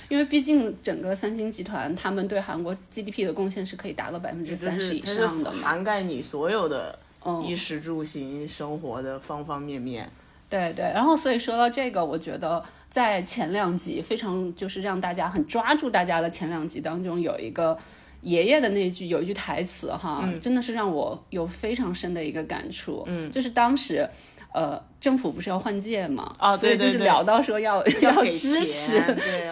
[0.09, 5.69] 因为毕竟整个三星集团，他们对韩国 GDP 的贡献是可以达到百分之三十以上的嘛。
[5.69, 10.09] 涵盖你所有的嗯衣食住行生活的方方面面。
[10.49, 17.77] 对对，然后所以说到这个，我觉得在前两集非常就是让大家很抓住大家的前两集当中，有一个
[18.21, 23.03] 爷爷的那句有一句台词哈，嗯真的是让我有非常深的一个感触。
[23.07, 24.09] 嗯，就是当时。
[24.53, 26.33] 呃，政府不是要换届嘛？
[26.39, 28.97] 啊对对对就是聊到说要要 支持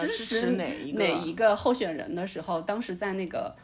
[0.00, 3.54] 支持哪一个哪一个候选人的时候，当时在那个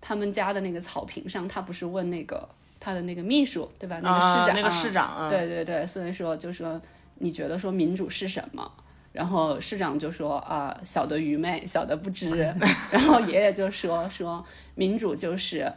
[0.00, 2.48] 他们家的那个草坪上，他不是问那个
[2.84, 3.98] 他的那个秘书对吧？
[4.02, 6.78] 那个市啊，长，那个市长，嗯对对对，所以说就说
[7.20, 8.70] 你觉得说民主是什么？
[9.10, 12.28] 然后市长就说啊、小的愚昧，小的不知。
[12.92, 14.44] 然后爷爷就说说
[14.74, 15.72] 民主就是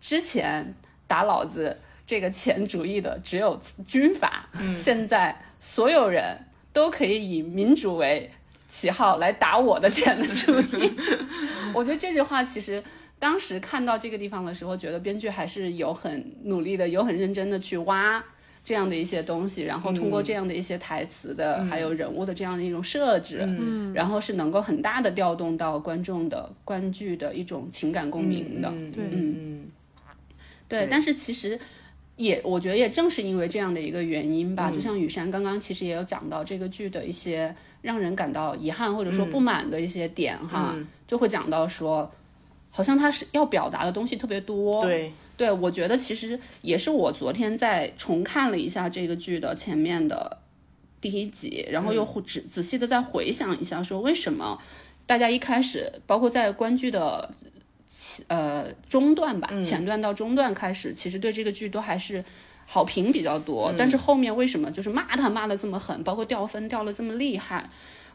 [0.00, 0.74] 之前
[1.06, 6.36] 打老子这个钱主义的只有军阀，现在所有人
[6.72, 8.28] 都可以以民主为
[8.68, 10.92] 旗号来打我的钱的主意。
[11.72, 12.82] 我觉得这句话其实。
[13.22, 18.20] 当时看到这个地方的时候，觉得编剧还是有很努力的，有很认真的去挖
[18.64, 23.92] 这样的一些东西，然后通过这样的一些台词的，还有人物的这样的一种设置，嗯。
[23.94, 28.68] 然后是能够很大的调动到观众的观剧的一种情感共鸣的。
[28.74, 29.04] 嗯对。
[29.12, 29.66] 嗯。
[30.66, 31.56] 对，但是其实
[32.16, 34.56] 也，我觉得也正是因为这样的一个原因嗯。
[34.56, 40.88] 吧，就像雨山刚刚其实也有讲到这个剧的一些让人感到遗憾或者说不满的一些点哈，嗯。
[41.06, 42.10] 就会讲到说，
[42.72, 44.82] 好像他是要表达的东西特别多。
[44.82, 50.38] 对，对，我觉得其实也是我昨天在重看了一下这个剧的前面的
[51.00, 54.58] 第一集，然后又仔仔细的再回想一下，说为什么
[55.06, 57.32] 大家一开始，包括在观剧的
[57.86, 62.24] 起呃中段吧，前段到中段开始，其实对这个剧都还是。
[62.64, 67.68] 好评比较多，但是后面为什么就是骂他骂的这么狠，包括掉分掉的这么厉害？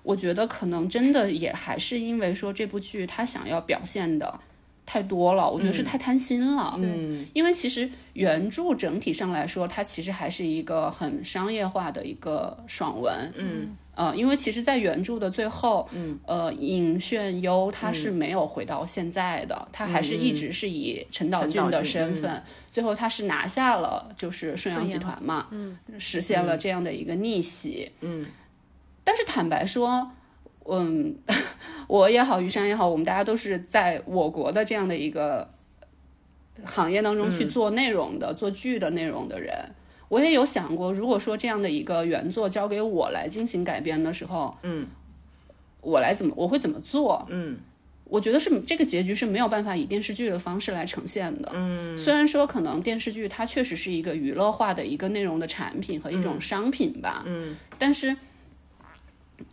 [0.08, 4.40] 我觉得可能真的也还是因为说这部剧他想要表现的
[4.86, 6.76] 太多了，我觉得是太贪心了。
[6.78, 13.32] 嗯因为其实原著整体上来说，它其实还是一个很商业化的一个爽文。
[13.36, 13.76] 嗯。
[13.98, 28.28] 呃，因为其实，在原著的最后，嗯，呃，尹炫优他是没有回到现在的，他还是一直是以陈岛俊的身份，最后他是拿下了就是顺阳集团嘛，嗯，实现了这样的一个逆袭，嗯，
[29.08, 30.12] 但是坦白说，
[30.66, 31.16] 嗯，
[31.88, 35.50] 我也好，于山也好，我们大家都是在我国的这样的一个
[36.66, 39.54] 行业当中去做内容的、做剧的内容的人。
[40.10, 44.86] 我也有想过，如果说这样的一个原作交给我来进行改编的时候，嗯，
[45.80, 47.26] 我来怎么我会怎么做？
[47.30, 47.58] 嗯
[48.10, 51.52] 我觉得是这个结局是没有办法以电视剧的方式来呈现的。
[51.54, 58.16] 嗯，虽然说可能电视剧它确实是一个娱乐化的一个内容的产品和一种商品吧，嗯，但是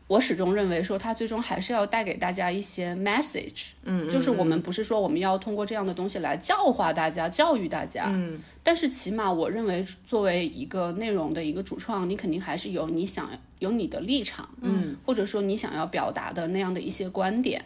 [0.07, 3.69] 我始终认为说它最终还是要带给大家一些 message。
[3.85, 17.65] 嗯，就是我们不是说我们要通过这样的东西来教化大家、教育大家，嗯，但是起码我认为作为一个内容的一个主创，你肯定还是有你想有你的立场，嗯，或者说你想要表达的那样的一些观点，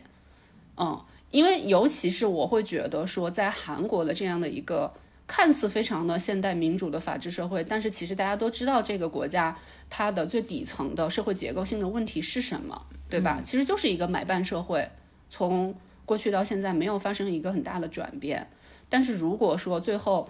[0.77, 1.01] 嗯，
[1.33, 4.93] 因为尤其是我会觉得说，在韩国的这样的一个
[5.29, 9.55] 看似非常的现代民主的法治社会，但是其实大家都知道这个国家
[9.91, 13.41] 它的最底层的社会结构性的问题是什么，对吧？
[13.45, 14.91] 其实就是一个买办社会，
[15.29, 15.75] 从
[16.07, 18.49] 过去到现在没有发生一个很大的转变。
[18.89, 20.27] 但是如果说最后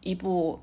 [0.00, 0.60] 一部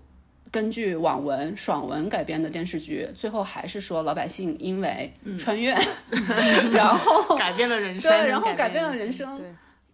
[0.51, 5.73] 根据网文爽文改编的电视剧，最后还是说老百姓因为穿越，
[6.73, 9.41] 然后改变了人生，对，然后改改变了人人生，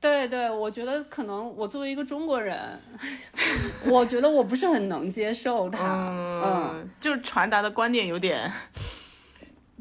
[0.03, 2.59] 对对对，我觉得可能我作为一个中国人，
[3.87, 5.79] 我觉得我不是很能接受他。
[5.93, 8.51] 嗯，嗯，就是传达的观点有点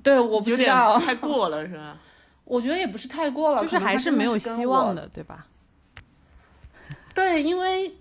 [0.01, 1.99] 对，我不有点知道，太过了，是吧？
[2.45, 5.47] 我觉得也不是太过了，就是还可能他真的没有希望的，对吧？
[7.15, 7.93] 对，因为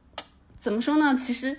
[0.58, 1.14] 怎么说呢？
[1.14, 1.58] 其实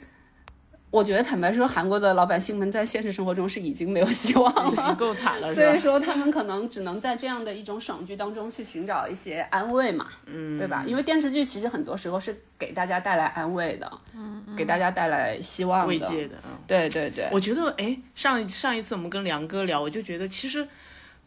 [0.90, 4.96] 我觉得，坦白说，韩国的老百姓们在现实生活中是已经没有希望了已经了。
[4.96, 5.80] 够惨了， 所以？
[5.80, 10.84] 说，他们可能只能在这样的一种爽剧当中去寻找一些安慰嘛，嗯，对吧？
[10.88, 16.58] 因为电视剧其实很多时候是给大家带来安慰的，嗯，给大家带来希望的，慰藉的，嗯。
[16.66, 20.66] 对对对，我觉得，哎，上一上一次我们跟梁哥聊，我就觉得其实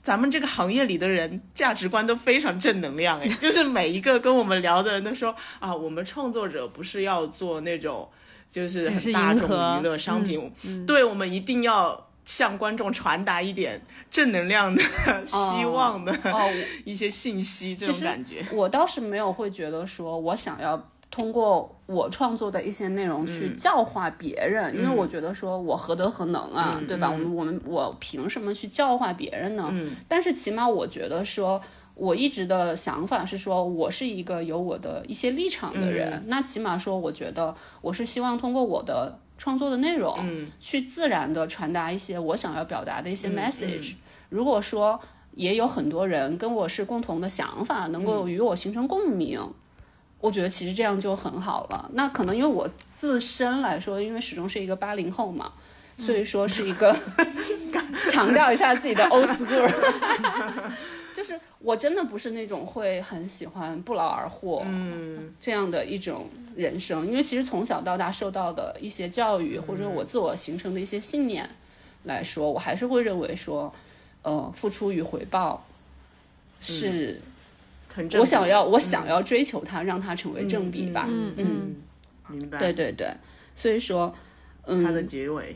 [0.02, 8.08] 咱们这个行业里的人价值观都非常正能量，哎，就是每一个跟我们聊的人都说啊，我们创作者不是要做那种
[8.50, 9.48] 就是很大众
[9.78, 10.52] 娱乐商品，
[10.84, 13.80] 对我们一定要向观众传达一点
[14.10, 14.82] 正能量的、
[15.24, 16.50] 希望的哦，
[16.84, 18.44] 一些信息，这种感觉。
[18.52, 27.08] 我倒是没有会觉得说我想要通过我创作的一些内容嗯去教化别人，因为我觉得说我何德何能啊，嗯对吧？
[27.08, 29.68] 我们我们我凭什么去教化别人呢？
[29.72, 31.60] 嗯但是起码我觉得说。
[32.00, 43.96] 我一直的想法是说，我是一个有我的一些立场的人，嗯那起码说，我觉得我是希望通过我的创作的内容，嗯去自然的传达一些我想要表达的一些 message。
[44.30, 44.98] 如果说
[45.34, 49.38] 也有很多人跟我是共同的想法，能够与我形成共鸣，
[50.20, 51.90] 我觉得其实这样就很好了。
[51.92, 55.52] 那可能因为我自身来说，因为始终是一个八零后嘛，
[55.98, 56.96] 所以说是一个
[58.10, 59.70] 强调一下自己的 old school。
[61.20, 65.34] 就是我真的不是那种会很喜欢不劳而获，嗯。
[65.38, 71.46] 这样的一种人生，因为其实从小到大受到的一些教育，或者我自我形成的一些信念
[72.04, 73.70] 来说，我还是会认为说，
[74.22, 75.62] 呃，付出与回报
[76.58, 77.20] 是
[78.18, 81.06] 我想要我想要追求它，让它成为正比吧。
[81.06, 81.74] 嗯嗯，
[82.28, 82.58] 明白。
[82.58, 83.12] 对对对，
[83.54, 84.14] 所以说，
[84.64, 85.54] 嗯，它的结尾，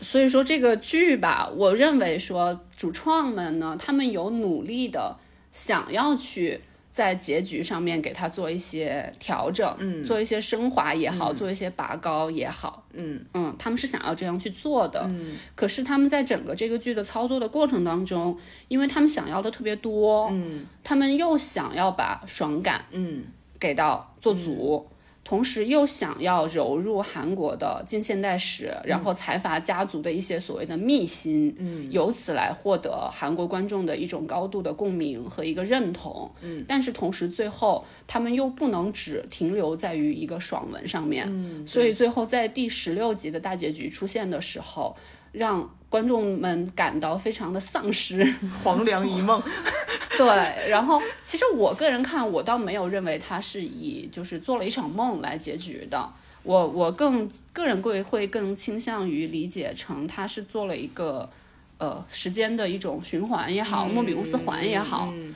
[0.00, 5.16] 所以说这个剧吧，我认为说主创们呢，他们有努力的
[5.52, 6.60] 想要去
[6.90, 13.24] 在结局上面给他做一些调整，嗯，做一些升华也好，做一些拔高也好，嗯。
[13.34, 15.02] 嗯，他们是想要这样去做的。
[15.06, 18.36] 嗯，可是他们在整个这个剧的操作的过程当中，
[18.68, 20.66] 因为他们想要的特别多，嗯。
[20.82, 23.24] 他们又想要把爽感嗯。
[23.58, 24.88] 给到做足。
[25.22, 44.96] 同时又想要融入韩国的近现代史，然后财阀家族的一些所谓的秘辛，嗯，由此来获得韩国观众的一种高度的共鸣和一个认同，嗯，但是同时最后他们又不能只停留在于一个爽文上面，嗯，所以最后在第十六集的大结局出现的时候，
[45.32, 48.24] 让观众们感到非常的丧失，
[48.64, 49.42] 黄粱一梦，
[50.16, 56.08] 对，然后其实我个人看，我倒没有认为他是以就是做了一场梦来结局的。
[56.42, 61.28] 我我更个人会会更倾向于理解成他是做了一个
[61.76, 65.34] 呃时间的一种循环也好，莫比乌斯环也好，嗯。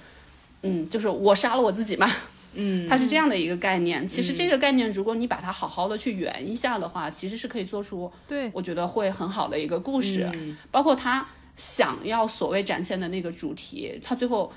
[0.66, 2.10] 嗯，就是我杀了我自己嘛，
[2.54, 4.06] 嗯，它是这样的一个概念。
[4.06, 11.26] 其实这个概念，如果你把它好好的去圆一下的话，其实是可以做出对，我觉得会很好的一个故事，嗯包括他
[11.56, 14.50] 想要所谓展现的那个主题，他最后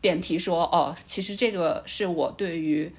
[0.00, 2.90] 点题说，哦，其实这个是我对于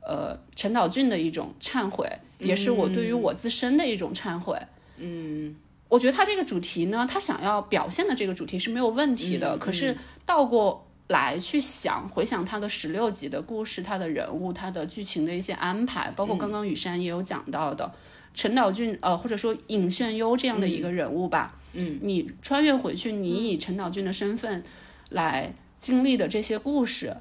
[0.00, 4.56] 呃陈岛俊的一种忏悔，也是我对于我自身的一种忏悔。
[4.98, 5.56] 嗯
[5.88, 10.85] 我觉得他这个主题呢，他想要表现的这个主题是没有问题的，嗯可是到过。
[11.08, 17.92] 来去想回想他的十六集的故事，他的人物，他的剧情的一些安排，包括刚刚雨山也有讲到的，
[18.34, 24.64] 陈岛俊呃或者说尹炫优这样的一个人物吧，嗯，你穿越回去，你以陈岛俊的身份
[25.10, 27.16] 来经历的这些故事，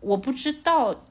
[0.00, 1.04] 我不知道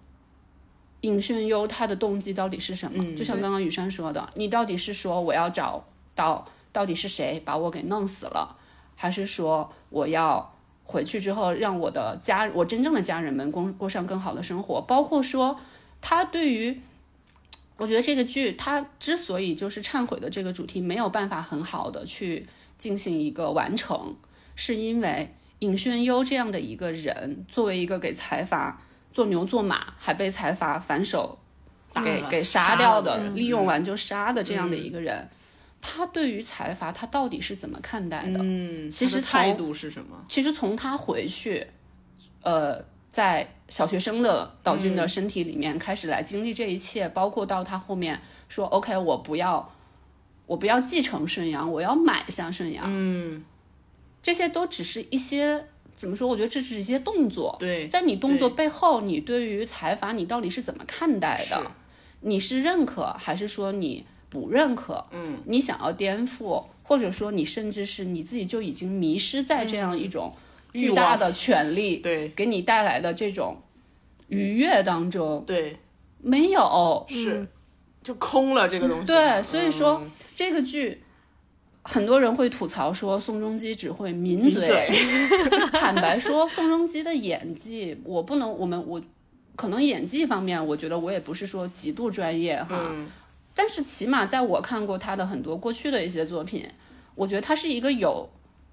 [1.01, 3.03] 尹炫优他的动机到底是什么。
[3.03, 5.85] 嗯就像刚刚雨山说的，你到底是说我要找
[6.15, 8.57] 到到底是谁把我给弄死了，
[8.95, 10.55] 还是说我要
[10.89, 14.81] 回去之后让我的家我真正的家人们过过上更好的生活？
[14.81, 15.59] 包括说
[16.01, 16.81] 他对于。
[17.81, 22.45] 我觉得这个剧它之所以就是忏悔的这个主题没有办法很好的去
[22.77, 24.17] 进行一个完成，
[24.53, 28.81] 是因为尹炫优这样的一个人，作为一个给财阀
[29.13, 31.39] 做牛做马，还被财阀反手
[32.03, 35.29] 给给杀掉的，利用完就杀的这样的一个人，
[35.81, 38.39] 他对于财阀他到底是怎么看待的？
[38.41, 40.25] 嗯，其实态度是什么？
[40.27, 41.65] 其实从他回去，
[42.41, 49.73] 呃，在小学生的岛俊的身体里面开始来经历这一切，包括到他后面说 “OK，我不要，
[50.45, 53.43] 我不要继承顺阳，我要买下顺阳”，嗯
[54.21, 56.27] 这些都只是一些怎么说？
[56.27, 57.55] 我觉得这只是一些动作。
[57.57, 61.71] 对在你动作背后，你对于财阀你到底是怎么看待是的？
[62.19, 65.03] 你是认可还是说你不认可？
[65.11, 70.33] 嗯，你想要颠覆，或者说你甚至是你自己就已经迷失在这样一种
[70.73, 73.57] 巨大的权利对给你带来的这种
[74.27, 75.77] 愉悦当中，对
[76.21, 77.05] 没有。
[77.09, 77.47] 是，
[78.03, 79.07] 就空了这个东西。
[79.07, 81.01] 对，所以说、嗯这个剧。
[81.81, 84.89] 很多人会吐槽说宋仲基只会抿抿嘴，嘴
[85.73, 89.01] 坦白说，宋仲基的演技，我不能，我们我
[89.55, 93.07] 可能演技方面，我觉得我也不是说极度专业哈，嗯
[93.59, 96.65] 但是起码在我看过他的很多过去的一些作品，
[97.13, 98.25] 我觉得他是一个有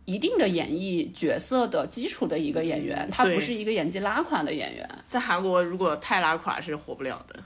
[0.04, 4.88] 一定的演绎角色的基础的一个演员，他不是一个演技拉垮的演员。
[5.08, 7.42] 在韩国如果太拉垮是活不了的。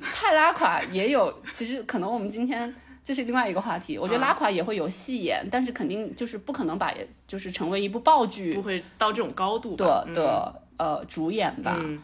[0.00, 2.74] 太拉垮也有，其实可能我们今天
[3.04, 3.98] 这是另外一个话题。
[3.98, 6.94] 我觉得拉垮也会有戏演，但是肯定就是不可能把
[7.28, 11.76] 就是成为一部爆剧不会到这种高度吧的的、呃主演吧。
[11.78, 12.02] 嗯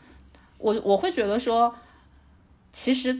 [0.59, 1.75] 我我会觉得说，
[2.73, 3.17] 其实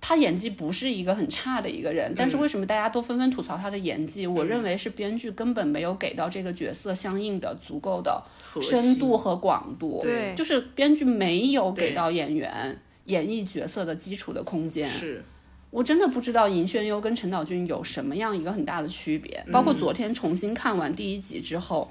[0.00, 4.26] 他演技不是一个很差的一个人，但是为什么大家都纷纷吐槽他的演技？
[4.26, 8.22] 我认为是编剧根本没有给到这个角色相应的足够的
[8.62, 14.88] 深度和广度，对就是编剧没有给到演员演绎角色的基础的空间。
[14.88, 15.24] 是
[15.70, 19.44] 我真的不知道尹炫优跟陈岛君有什么样一个很大的区别。
[19.52, 21.90] 包括昨天重新看完第一集之后，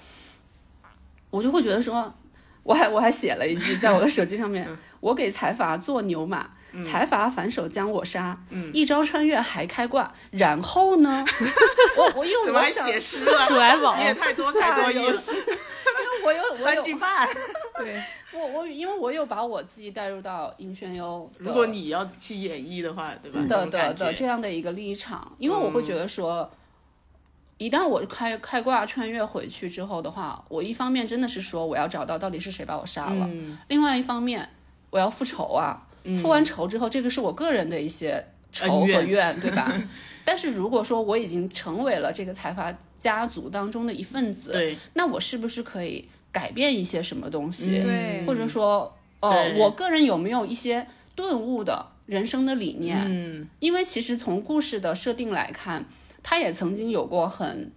[1.30, 2.11] 我就会觉得说，
[2.68, 4.68] 我还我还写了一句在我的手机上面，
[4.99, 6.49] 我给财阀做牛马。
[6.86, 8.38] 财阀反手将我杀，
[8.74, 11.26] 一招穿越还开挂，然后呢？
[11.97, 13.47] 我我用怎么还写诗了？
[13.47, 15.22] 数来宝你也太多才多艺了，
[16.26, 17.28] 我有我三有句半。
[17.80, 18.03] 对，
[18.34, 23.39] 我我因为我有把我自己带入到尹轩优，如果你要去演绎的话，对吧？
[23.47, 26.51] 那的的的这样的一个立场，因为我会觉得说，
[27.58, 34.47] 一旦我开开挂穿越回去之后的话，我一方面真的是说我要找到到底是谁把我杀了，嗯另外一方面
[34.89, 35.82] 我要复仇啊，
[36.22, 39.74] 复完仇之后，这个是我个人的一些仇和怨怨，对吧？
[40.24, 47.82] 但是如果说我已经成为了这个财阀家族当中的一份子，对那我是不是可以改变一些什么东西？
[47.82, 50.86] 对或者说，呃，我个人有没有一些
[51.16, 53.01] 顿悟的人生的理念？
[53.08, 55.86] 嗯，因为其实从故事的设定来看，
[56.30, 57.71] 他也曾经有过很。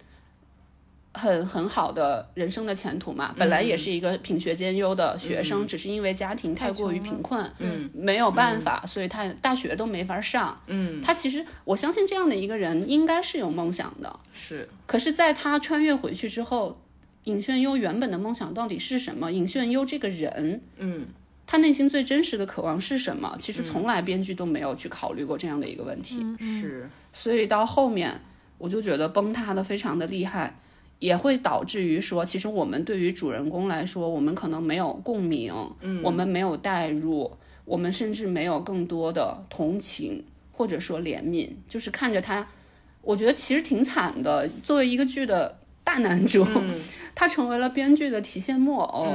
[1.12, 10.56] 很很好的人生的前途嘛，本来也是一个品学兼优的学生，只是因为家庭太过于贫困，嗯，没有办法，所以他大学都没法上。
[10.68, 14.68] 嗯，他其实我相信这样的一个人应该是有梦想的，是。
[14.86, 16.80] 可是，在他穿越回去之后，
[17.24, 19.32] 尹炫优原本的梦想到底是什么？
[19.32, 21.08] 尹炫优这个人，嗯，
[21.44, 23.36] 他内心最真实的渴望是什么？
[23.40, 28.20] 其实从来编剧都没有去考虑过这样的一个问题，是，所以到后面
[28.60, 30.54] 我就觉得崩塌的非常的厉害。
[31.00, 35.50] 也会导致于说，其实我们对于主人公来说，我们可能没有共鸣，
[35.80, 37.32] 嗯，我们没有代入，
[37.64, 42.46] 我们甚至没有更多的同情或者说怜悯，就是看着他，
[43.00, 44.46] 我觉得其实挺惨的。
[44.62, 46.46] 作为一个剧的大男主，
[47.14, 49.14] 他成为了编剧的提线木偶。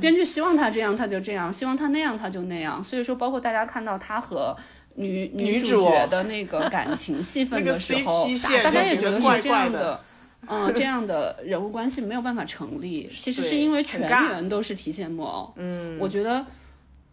[0.00, 2.80] 编剧希望他这样，他就这样；希望他那样，他就那样。
[2.80, 4.56] 所以说，包括大家看到他和
[4.94, 8.26] 女女主角的那个感情戏份的时候，
[8.62, 10.00] 大家也觉得是这样的。
[10.48, 15.54] 嗯，这样的人物关系没有办法成立，其实是因为全员都是提线木偶。
[15.54, 16.44] 嗯，我觉得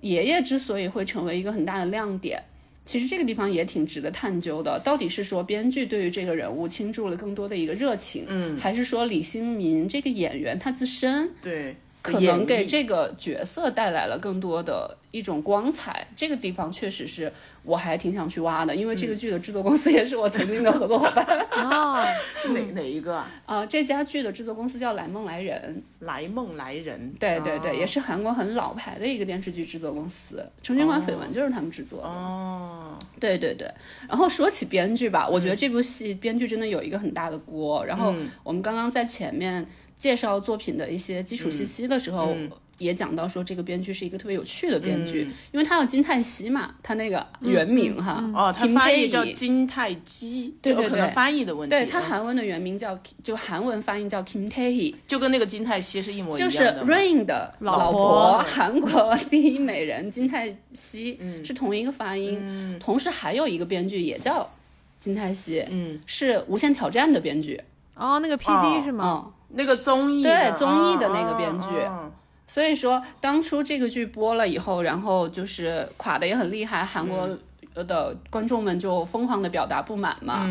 [0.01, 2.43] 爷爷之所以会成为一个很大的亮点，
[2.85, 4.79] 其实这个地方也挺值得探究的。
[4.83, 11.75] 到底是说编剧对于这个人物倾注了更多的一个热情，嗯，还是说李新民这个演员他自身对，
[12.11, 16.07] 可能给这个角色带来了更多的一种光彩。
[16.15, 17.31] 这个地方确实是
[17.63, 21.25] 我还挺想去挖的，因为这个剧的制作公司也是我曾经的合作伙伴。
[21.55, 22.03] 哦，
[22.41, 23.29] 是哪哪一个啊？
[23.45, 27.13] 啊、这家剧的制作公司叫来梦来人，来梦来人。
[27.19, 32.07] 对对对，哦也是韩国很老牌的一个电视剧制作公司，《成军馆绯闻》就是他们制作的。
[32.07, 33.69] 哦，对对对，
[34.07, 37.85] 然后说起编剧吧，我觉得这部戏编剧真的有一个很大的锅。
[37.85, 39.65] 然后我们刚刚在前面
[39.99, 42.35] 介绍作品的一些基础信息的时候。
[42.79, 51.75] 也讲到说，这个编剧是一个特别有趣的编剧，因为他叫金泰熙嘛，他那个原名哈，哦，他翻译叫金泰基，对对有可能翻译的问题。
[51.75, 52.01] 对他嗯。
[52.03, 56.95] 韩文的原名叫，就韩文发音叫 Kim Tae，就跟那个金泰熙是一模一就是样的嘛。
[56.95, 61.43] Rain 的老老婆韩国第一美人金泰熙、嗯。
[61.43, 64.49] 是同一个发音，同时还有一个编剧也叫
[64.97, 67.59] 金泰熙，嗯，是《无限挑战》的编剧，
[67.95, 69.25] 哦，那个哦 PD 是吗？
[69.25, 71.67] 嗯，那个综艺对综艺的那个哦编剧。
[71.85, 72.11] 哦
[72.47, 77.29] 所以说当初这个剧播了以后，然后就是垮的也很厉害，韩国
[77.75, 80.49] 的观众们就疯狂的表达不满嘛。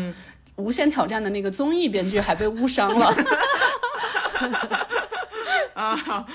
[0.55, 3.13] 无限挑战的那个综艺编剧还被误伤了，
[5.75, 6.25] 啊，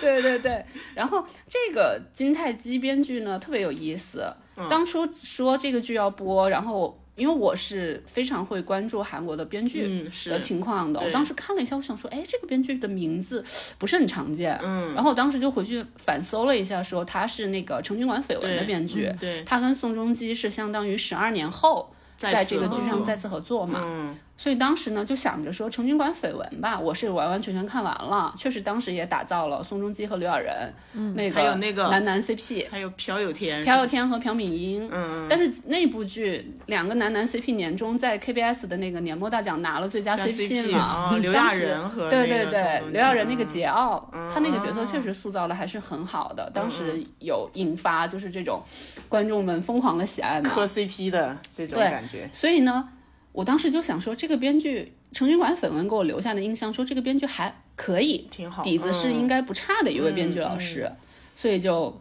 [0.00, 0.64] 对对对，
[0.94, 4.24] 然后这个金泰基编剧呢特别有意思，
[4.70, 11.08] 当初说这个剧要播，然后因为我是非常会关注韩国的编剧的情况的，对。
[11.08, 13.44] 我当时看了一下，我想说，哎，这个编剧的名字
[13.76, 19.42] 不是很常见，嗯，然后我当时就回去反搜了一下，说他是那个《成均馆绯闻》的编剧，嗯对。
[19.44, 21.92] 他跟宋仲基是相当于十二年后。
[22.16, 48.62] 在这个剧上再次合作嘛，嗯，所以当时呢就想着说《成均馆绯闻》吧，我是完完全全看完了，确实当时也打造了宋仲基和刘亚仁，嗯，那个还有那个男男 CP，还有朴有天，朴有天和朴敏英，嗯，但是那部剧两个男男 CP 年终在 KBS 的那个年末大奖拿了最佳 CP 嘛，啊，刘当时亚仁和对对对刘亚仁那个嗯桀骜，他那个角色确实塑造的还是很好的，当时有引发就是这种
[49.08, 52.88] 观众们疯狂的喜爱嘛，磕 CP 的这种感觉，所以呢，
[53.38, 60.90] 我当时就想说，这个编剧《成均馆绯闻》给我留下的印象，说这个编剧还可以，挺好，底子是嗯应该不差的一位编剧老师，
[61.36, 61.96] 所以就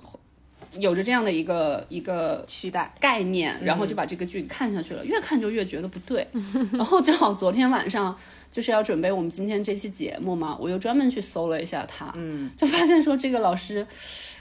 [0.79, 6.27] 有着这样的一个一个期待，概念，然后就把这个剧看下去了，越看就越觉得不对。
[6.73, 8.17] 然后正好昨天晚上
[8.51, 13.85] 就是要准备我们今天这期节目嘛，我又专门去搜了一下他，嗯，就发现说这个老师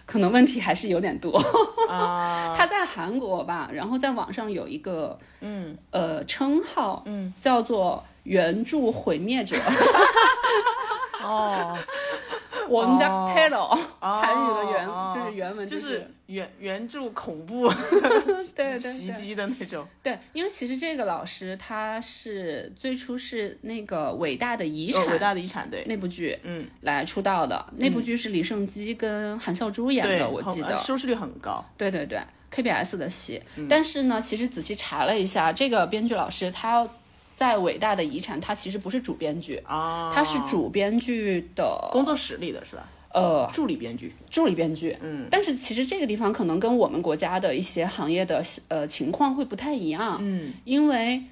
[0.06, 1.36] 可能问题还是有点多。
[1.90, 9.56] 啊， 他在韩国吧，然后在网上有一个嗯呃称号，嗯，叫做原著毁灭者。
[11.22, 11.76] 哦，
[12.68, 13.32] 我们叫哦。
[13.34, 17.68] Terror，、韩语的原、哦就是原文就是是原原著恐怖
[18.54, 18.78] 对对对。
[18.78, 30.76] 袭击的那种，对，因为其实这个老师他是最初是那个伟大的遗产、哦伟大的遗产，对，那部剧嗯，来出道的，那部剧是李胜基跟韩孝珠演，的，我记得。
[30.76, 32.20] 收视率很高，对对对
[32.52, 33.40] ，KBS 的戏。
[33.56, 33.66] 嗯。
[33.68, 36.88] 但是呢，其实仔细查了一下，这个编剧老师他
[37.36, 42.88] 在伟大的遗产，他其实不是主编剧，啊，他是主编剧的工作室里的是吧？
[43.12, 44.96] 呃助理编剧，助理编剧。
[45.02, 50.16] 嗯，但是其实这个地方可能跟我们国家的一些行业的呃情况会不太一样。
[50.20, 51.22] 嗯，因为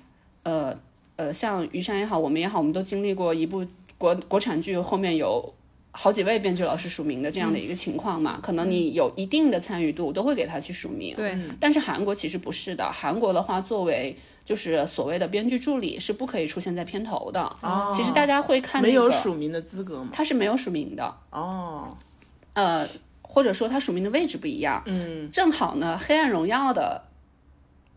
[0.43, 0.79] 呃
[1.17, 5.55] 呃，像余山也好，我们也好，我们都经历过一部国国产剧后面有。
[5.97, 11.15] 好几位编剧老师署名的这样的一个情况嘛，可能你有一定的参与度，都会给他去署名。
[11.15, 17.41] 对，但是韩国其实不是的，韩国的话，作为就是所谓的编剧助理是不可以出现在片头的。
[17.61, 20.09] 哦其实大家会看、那个、没有署名的资格吗？
[20.13, 21.97] 他是没有署名的，哦，
[22.55, 22.85] 呃，
[23.23, 24.83] 或者说他署名的位置不一样。
[24.87, 27.03] 嗯，正好呢，《黑暗荣耀》的，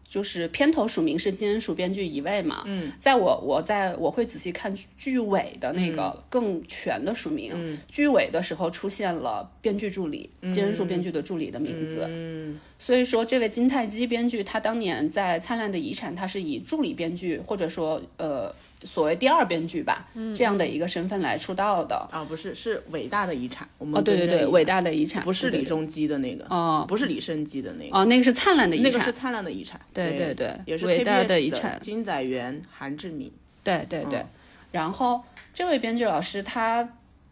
[0.10, 2.64] 就是片头署名是金恩淑编剧一位嘛。
[2.66, 12.06] 嗯，在我我在我会仔细看剧尾的那个更全的署名，嗯剧尾的时候出现了编剧助理、金恩淑编剧的助理的名字。
[12.10, 18.54] 嗯，所以说，这位金泰基编剧，他当年在《灿烂的遗产》，他是以助理编剧或者说呃
[18.84, 21.96] 所谓第二编剧吧、这样的一个身份来出道的。
[22.12, 33.32] 啊，不是，是伟大的遗产，我们哦，对对对，伟大的遗产不是李仲基的那个，哦不是李胜基的那个，哦，那个是灿烂的遗产，那个是灿烂的遗产，对对对对也是伟大的遗产金载元、韩志敏，
[33.64, 34.20] 对对对。
[34.20, 34.28] 嗯
[34.72, 35.24] 然后
[35.54, 36.88] 这位编剧老师他。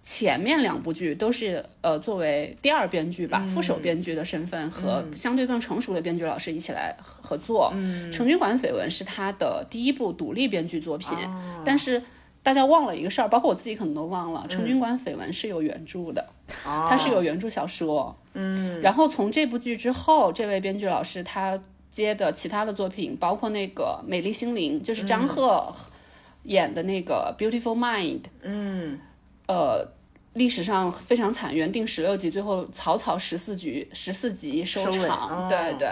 [0.08, 3.48] 前面两部剧都是呃作为第二编剧吧，嗯。
[3.48, 7.72] 副手编剧的身份和相对更成熟的编剧老师一起来合合作。
[7.76, 11.64] 嗯，《成均馆绯闻》是他的第一部独立编剧作品，哦。
[11.66, 12.00] 但是
[12.44, 18.16] 大家忘了一个事儿，包括我自己可能都忘了，嗯《成均馆绯闻》是有原著的，它它是有原著小说。
[18.36, 25.74] 嗯，然后从这部剧之后，这位编剧老师他接的其他的作品，包括那个《美丽心灵》，就是张赫
[26.44, 28.20] 演的那个《Beautiful Mind》。
[28.44, 29.00] 嗯，
[29.48, 29.88] 呃，
[30.34, 35.46] 历史上非常惨，原定十六集，最后草草十四局十四集收场。
[35.46, 35.90] 哦对对。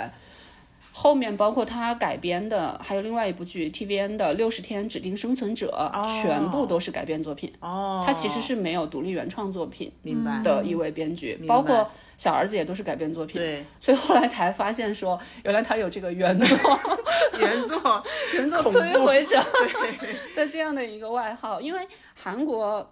[0.95, 5.91] 后面包括他改编的，还有另外一部剧 TVN 的《六十天指定生存者》
[6.21, 7.51] 全部都是改编作品。
[7.61, 13.41] 哦，他其实是没有独立原创作品明白的一位编剧，包括小儿子也都是改编作品。
[13.41, 16.79] 对所以后来才发现说，原来他有这个原作
[17.41, 18.03] 原作
[18.35, 22.87] 原作摧毁者对的这样的一个外号，因为韩国。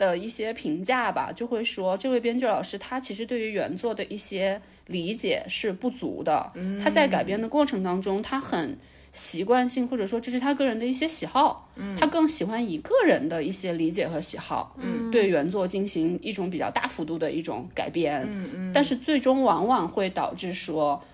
[0.00, 6.50] 的一些评价吧，就会说这位编剧老师他其实对于原作的一些理解是不足的。
[6.82, 8.78] 他在改编的过程当中，他很
[9.12, 14.74] 习惯性或者说这是他个人的一些喜好，他更喜欢以个人的一些理解和喜好，
[15.12, 18.26] 对原作进行一种比较大幅度的一种改编。
[18.72, 21.04] 但是最终往往会导致说，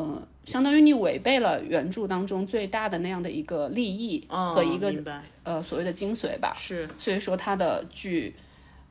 [0.00, 6.52] 呃，相当于你违背了原著当中最大的那样的一个利益和一个、哦呃所谓的精髓吧。
[6.56, 8.34] 是所以说他的剧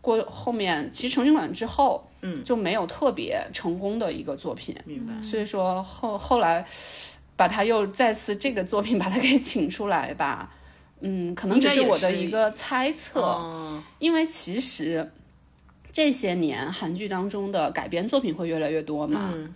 [0.01, 4.76] 过后面，其实成军馆之后，嗯，就没有特别成功的一个作品。
[4.86, 6.66] 明白，所以说后后来
[7.36, 10.51] 把他又再次这个作品把他给请出来吧，
[11.01, 15.10] 嗯，可能只是我的一个猜测，嗯，因为其实
[15.91, 19.32] 这些年韩剧当中的改编作品会越来越多嘛。
[19.34, 19.53] 嗯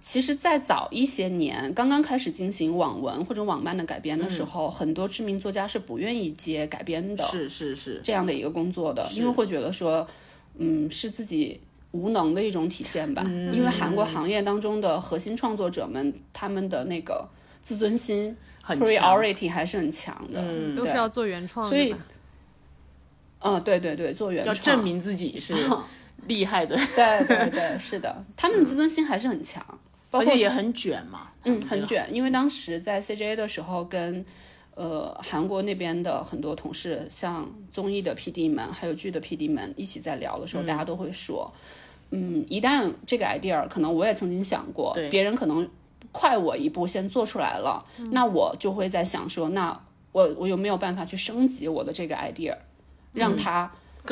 [0.00, 10.06] 其实，在早一些年，刚刚开始进行网文或者网漫的改编的时候，很多知名作家是不愿意接改编的是是是，这样的一个工作的，因为会觉得说，
[10.58, 13.24] 嗯，是自己无能的一种体现吧。
[13.26, 13.52] 嗯。
[13.52, 17.28] 因为韩国行业当中的核心创作者们，他们的那个
[17.62, 20.76] 自尊心很，priority 还是很强的，嗯。
[20.76, 21.92] 都是要做原创，所以
[23.40, 25.52] 嗯，对对对，做原创要证明自己是
[26.28, 29.64] 厉害的，对对对，是的，他们的自尊心还是很强，
[30.18, 32.08] 包括而且也很卷嘛，嗯很卷。
[32.10, 34.24] 因为当时在 CJA 的时候，跟
[34.74, 41.52] 呃韩国那边的很多同事，像综艺的 PD 们，还有剧的 PD 们一起在聊的时候，大家都会说，
[42.10, 45.68] 嗯，一旦这个 idea 可能我也曾经想过，别人可能
[46.12, 49.78] 快我一步先做出来了，那我就会在想说，那
[50.12, 52.56] 我我有没有办法去升级我的这个 idea，
[53.12, 53.70] 让它。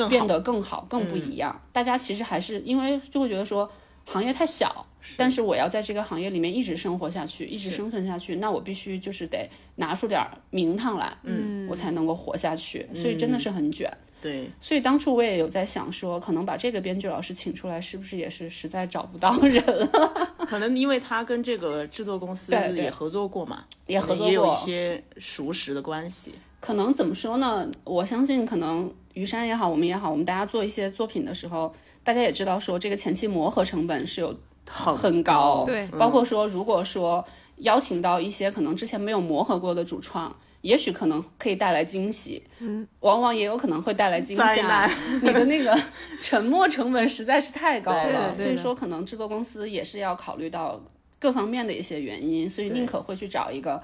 [0.09, 1.57] 变得更好、更不一样。
[1.71, 3.71] 大家其实还是因为就会觉得说
[4.05, 4.85] 行业太小，
[5.17, 12.87] 但是我要在这个行业里面一直生活下去，一直生存下去，那我必须就是得拿出点儿名堂来，嗯，我才能够活下去。
[12.93, 13.91] 所以真的是很卷。
[14.21, 20.35] 对，所以当初我也有在想说，可能把这个编剧老师请出来，是不是也是实在找不到人了？
[20.47, 27.69] 可能因为他跟这个制作公司也合作过嘛，也合作也有一，些熟识的关系，可能怎么说呢？
[27.83, 31.71] 我相信，可能于山也好，我们也好，我们大家做一些作品的时候，
[32.05, 34.33] 大家也知道说这个前期磨合成本是有
[34.69, 37.25] 很很高，对包括说如果说
[37.57, 40.33] 邀请到一些可能之前没有磨合过的主创。
[40.61, 44.89] 也许可能可以带来惊喜，嗯，往往也有可能会带来惊吓。
[45.21, 45.79] 你的那个
[46.19, 50.81] 沉没成本实在是太高了，所以说可能制作公司也是要考虑到
[51.19, 53.79] 各方面的一些原因，所以宁可会去找一个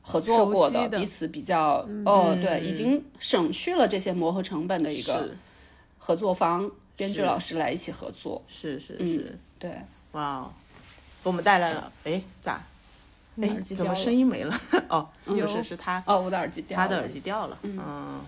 [0.00, 5.28] 合作过的彼此比较、哦，对，已经省去了这些磨合成本的一个
[5.98, 9.70] 合作方编剧老师来一起合作，是是嗯是，对，
[10.12, 10.52] 哇哦，
[11.22, 12.60] 给我们带来了，哎咋？
[13.40, 14.54] 哎耳机怎么声音没了？
[14.90, 16.02] 哦，不是是他。
[16.06, 18.20] 哦，我的耳机掉了，他的耳机掉了，嗯。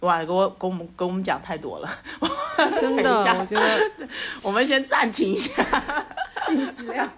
[0.00, 1.88] 哇，给我给我们给我们讲太多了，
[2.80, 4.08] 真的 我觉得
[4.42, 5.64] 我们先暂停一下。
[6.46, 7.10] 信息量。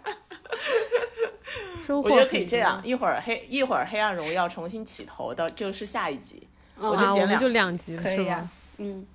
[1.88, 6.46] 我觉得可以这样，一会儿黑一会儿黑暗荣耀重新起头的就是下一集，
[6.76, 8.48] 我啊，我就剪两们就两集可以呀吧？
[8.78, 9.06] 嗯，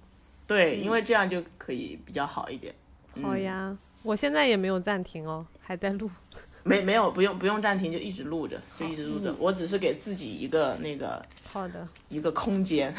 [0.52, 2.76] 对，因为这样就可以比较好一点。
[3.22, 3.74] 好呀，
[4.04, 6.12] 我现在也没有暂停哦，还在录。
[6.64, 9.34] 没没有不用不用暂停，就一直录着，就一直录着。
[9.40, 12.94] 我只是给自己一个那个好的，一个空间。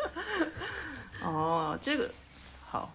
[1.24, 2.10] 哦，这个
[2.66, 2.94] 好。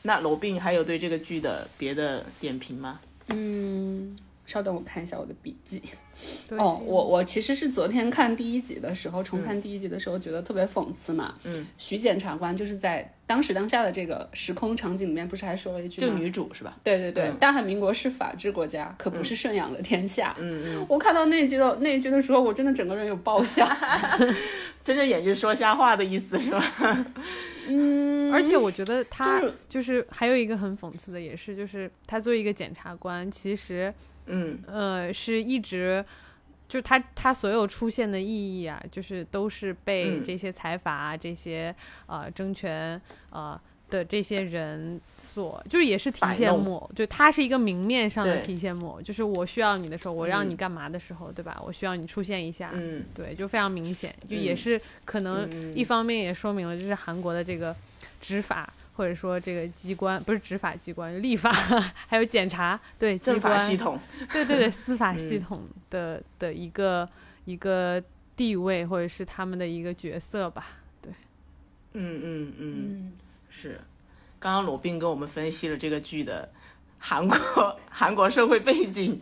[0.00, 2.98] 那罗宾还有对这个剧的别的点评吗？
[3.28, 4.18] 嗯，
[4.50, 5.80] 稍等，我看一下我的笔记。
[6.46, 11.34] 对哦，我我其实是昨天看第一集的时候，重看第一集的时候，觉得特别讽刺嘛。
[11.44, 16.08] 嗯，徐检察官就是在当时当下的这个时空场景里面，不是还说了一句吗？
[16.08, 16.76] 就女主是吧？
[16.84, 20.34] 对对对，嗯大汉民国是法治国家，可不是顺养的天下。
[20.38, 23.66] 嗯嗯，我看到那一句的那一句的时候，我真的整个人有爆笑。
[24.84, 27.06] 睁着眼睛说瞎话的意思是吧？
[27.68, 33.92] 嗯，而且我觉得他就是还有一个很讽刺的，也是就是他作为一个检察官，其实
[34.26, 36.04] 嗯，呃是一直。
[36.68, 40.24] 就他他所有出现的意义啊，就是都是被嗯。
[40.24, 41.74] 这些财阀、啊、这些
[42.06, 48.46] 呃争权呃的这些人所，就是也是提线木偶，就他是一个明面上的对。
[48.46, 51.60] 提线木偶，就是我需要你的时候，我让嗯你干嘛的时候，对吧？
[51.66, 54.56] 我需要你出现一下，嗯，对，就非常明显，就也嗯。
[54.56, 55.76] 是可能嗯。
[55.76, 57.74] 一方面也说明了，就是韩国的这个
[58.20, 61.50] 执法或者说这个机关不是执法机关，立法
[62.06, 63.98] 还有检察对机政法关系统，
[64.32, 67.08] 对对对 司法系嗯统的的一个
[67.44, 68.02] 一个
[68.36, 70.66] 地位或者是他们的一个角色吧。
[71.02, 71.12] 对
[71.92, 73.12] 嗯嗯，嗯，
[73.48, 73.80] 是。
[74.38, 76.50] 刚刚罗宾跟我们分析了这个剧的
[76.98, 77.36] 韩国
[77.90, 79.20] 韩国社会背景，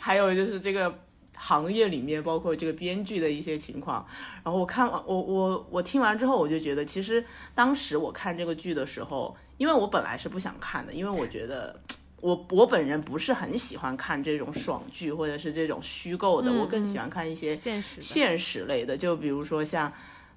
[0.00, 0.96] 还有就是这个
[1.40, 4.06] 行业里面包括这个编剧的一些情况。
[4.44, 7.24] 然后我看完我我我听完之后，我就觉得其实
[7.54, 11.74] 当时我看这个剧的时候，因为我本来是不想看的，因为我觉得。
[12.20, 19.90] 我我本人不是很喜欢看这种爽剧或者是这种虚构的，嗯我更喜欢看一些现实现实类的，就比如说像，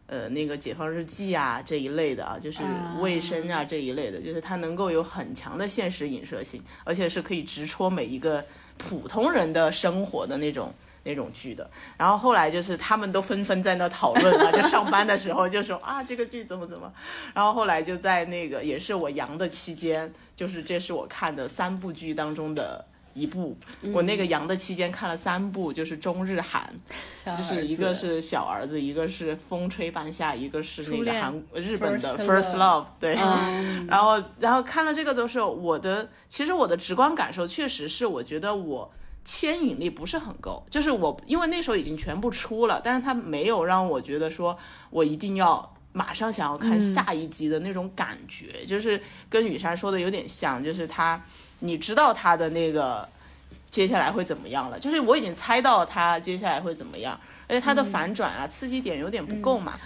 [0.08, 8.46] 呃，那个《解放日记》啊这一类的啊，就是啊卫生啊这一类的，就是它能够有很强的现实影射性，而且是可以直戳每一个
[8.78, 10.74] 普通人的生活的那种
[11.04, 11.70] 那种剧的。
[11.98, 16.92] 然后后来就是他们都纷纷在那讨论嘛， 就上班的时候就说啊这个剧怎么怎么，
[17.34, 23.56] 然后后来就在那个也是我阳的期间，就是这是我看的三部剧当中的一部，
[23.94, 26.74] 我那个阳的期间看了三部，就是中日韩，
[27.38, 33.16] 就是一个是小儿子，一个是风吹半夏，一个是那个韩日本的 First Love，对。
[33.16, 33.86] 嗯。
[33.88, 38.92] 然后，然后看了这个的时候，我的其实我的直观感受确实是，我觉得我
[39.26, 44.58] 牵引力不是很够，就是我因为那时候已经全部出了，但是它没有让我觉得说
[44.90, 45.72] 我一定要。
[45.96, 49.00] 马上想要看下一集的那种感觉，就是
[49.30, 51.24] 跟雨山说的有点像，就是他，
[51.60, 53.08] 你知道他的那个
[53.70, 57.16] 接下来会怎么样了，就是我已经猜到他接下来会怎么样，
[57.48, 59.80] 而且他的反转啊、刺激点有点不够嘛，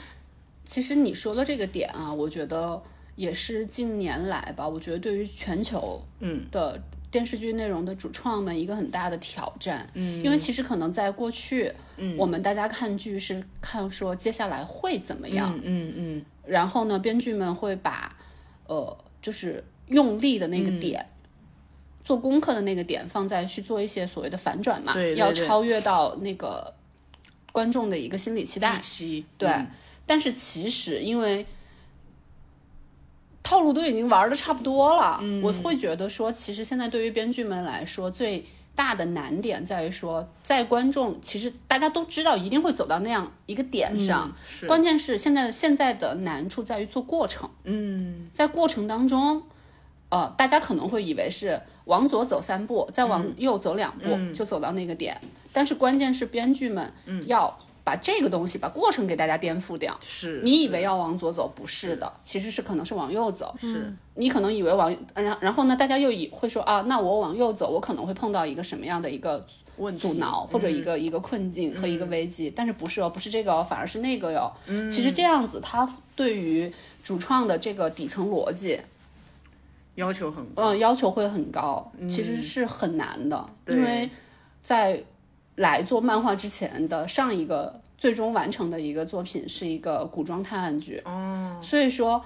[0.63, 2.81] 其实你说的这个点啊，我觉得
[3.17, 6.45] 也是近年来吧，我觉得对于全球嗯。
[6.49, 9.89] 的电视剧内容的主创们一个很大的挑战。
[9.93, 18.15] 嗯，因为其实可能在过去，嗯，我们大家看剧是看说接下来会怎么样，嗯嗯嗯，然后呢，编剧们会把
[18.67, 21.05] 呃，就是用力的那个点。
[22.03, 25.19] 做功课的那个点放在去做一些所谓的反转嘛，对对对。
[25.19, 26.73] 要超越到那个
[27.51, 28.79] 观众的一个心理期待。
[28.79, 29.25] 期。
[29.37, 29.67] 对，嗯。
[30.05, 31.45] 但是其实因为
[33.47, 35.41] 套路都已经玩的差不多了，嗯。
[35.41, 38.45] 我会觉得说，其实现在对于编剧们来说，最
[38.75, 44.29] 大的难点在于说，在观众其实大家都知道一定会走到那样一个点上，
[44.63, 48.27] 嗯关键是现在现在的难处在于做过程，嗯。
[48.33, 49.41] 在过程当中。
[50.09, 55.19] 呃，大家可能会以为是往左走三步，再往右走两步、就走到那个点，
[55.51, 56.93] 但是关键是编剧们
[57.25, 57.57] 要
[57.87, 59.97] 把这个东西、把过程给大家颠覆掉。
[60.01, 63.55] 是，你以为要往左走，不是的，其实是可能是往右走。
[63.57, 69.47] 是你可能以为往，然然后呢，大家又以会说啊，那我往右走，我可能会碰到一个什么样的一个
[69.97, 74.51] 阻挠或者一个、一个困境和一个危机，但是不是哦，不是这个哦，反而是那个哟。
[74.91, 76.69] 其实这样子，它对于
[77.01, 78.77] 主创的这个底层逻辑，
[79.95, 84.09] 要求很高，嗯，要求会很高，其实是很难的，因为
[84.61, 85.01] 在
[85.57, 92.23] 来做漫画之前的上一个最终完成的一个作品是一个古装探案剧，哦，所以说，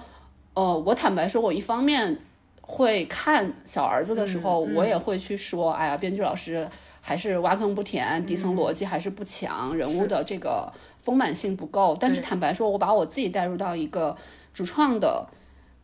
[0.54, 2.18] 呃，我坦白说，我一方面
[2.60, 6.68] 会看小儿子的时候，我也会去说，哎呀，编剧老师
[7.00, 14.16] 还是挖坑不填，底层逻辑还是不强，人物的这个丰满性不够，但是坦白说，我把我自己带入到一个
[14.54, 15.26] 主创的。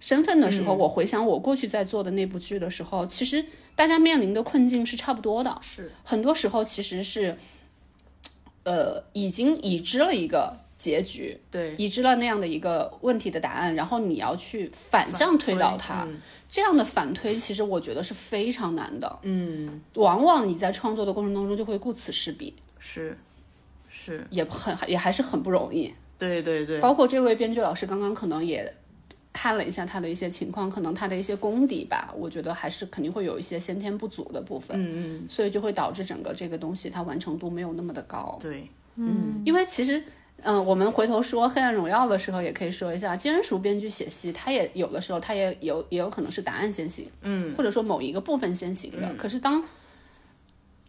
[0.00, 3.44] 身份的时候，我回想我过去在做的那部剧的时候，其实
[3.78, 5.56] 大家面临的困境是差不多的。
[5.62, 5.88] 是。
[6.02, 7.38] 很多时候其实是，
[8.64, 16.16] 呃，已经已知了一个结局，对，已知了那样的一个问题的答案，然后你要去反向推导它，嗯。
[16.48, 19.18] 这样的反推其实我觉得是非常难的。
[19.22, 23.16] 嗯，往往你在创作的过程当中就会顾此失彼，是
[23.88, 25.94] 是，也很也还是很不容易。
[26.18, 28.74] 对对对，包括这位编剧老师刚刚可能也
[29.32, 38.38] 看了一下他的一些情况，可能他的一些功底吧，我觉得还是肯定会有一些先天不足的部分，嗯嗯，所以就会导致整个这个东西它完成度没有那么的高。
[38.40, 40.02] 对，嗯因为其实，
[40.42, 49.14] 嗯、我们回头说《黑暗荣耀》的时候，也可以说一下，金恩淑编剧写戏，他也有的时候他也有也有可能是答案先行，嗯，或者说某一个部分先行的。
[49.16, 49.62] 可是当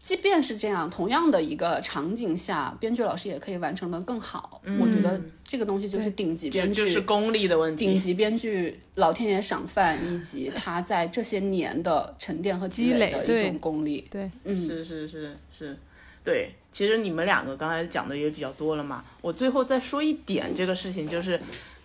[0.02, 4.62] 即便是这样，同样的一个场景下，编剧老师也可以完成的更好。
[4.80, 14.08] 我觉得这个东西就是顶级编剧，嗯就是功力的问题，顶级编剧老天爷赏饭，以及他在这些年的沉淀和积积累累的一种功力。
[14.10, 15.78] 对，是是是是，
[16.24, 21.40] 对，其实你们两个刚才讲的也比较多了嘛，我最后再说一点这个事情，就是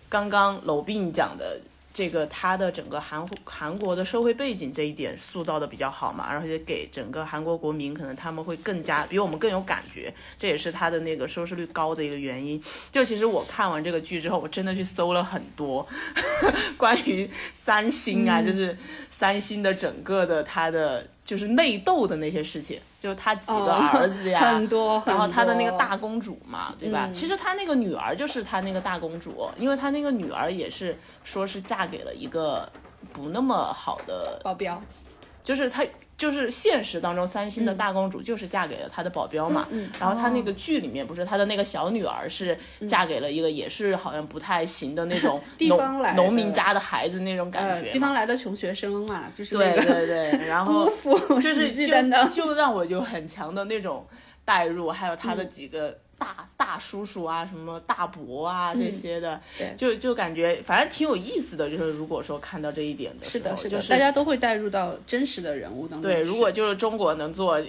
[0.07, 1.59] 刚刚楼斌讲的。
[1.95, 12.61] 这个他的整个韩韩国的社会背景这一点塑造的比较好嘛，而且给整个韩国国民可能他们会更加比我们更有感觉，这也是他的那个收视率高的一个原因。
[12.91, 15.87] 就其实我看完这个剧之后，我真的去搜了很多
[16.75, 18.77] 关于三星啊，就是
[19.09, 27.09] 三星的整个的它的就是内斗的那些事情，就是他几个儿子呀， 很多然后他的那个大公主嘛，对吧？
[27.11, 32.71] 其实他那个女儿就是他那个大公主，因为他那个女儿也是说是嫁给了一个
[33.11, 34.79] 不那么好的，保镖，
[35.43, 35.83] 就是他
[36.17, 39.67] 就是现实当中三星的大公主就是嫁给了他的保镖嘛，
[39.99, 42.57] 然后他那个剧里面不是他的那个小女儿是
[42.87, 46.15] 嫁给了一个也是好像不太行的那种 地方来的。
[46.17, 50.89] 农农民家的孩子那种感呃，觉嘛，地方来的穷学生嘛，就是对那个对对， 然后
[51.41, 51.85] 就是就。
[52.33, 54.05] 就让我有很强的那种
[54.43, 55.37] 代入，还有他嗯。
[55.37, 59.39] 的几个大、大叔叔啊，什么大伯啊这些的，
[59.77, 61.69] 就就感觉反正挺有意思的。
[61.69, 66.09] 就是如果说看到这一点的时候，是的，是的，就是大家都会带入到真实的人物当中。
[66.09, 67.59] 对，如果就是中国能做，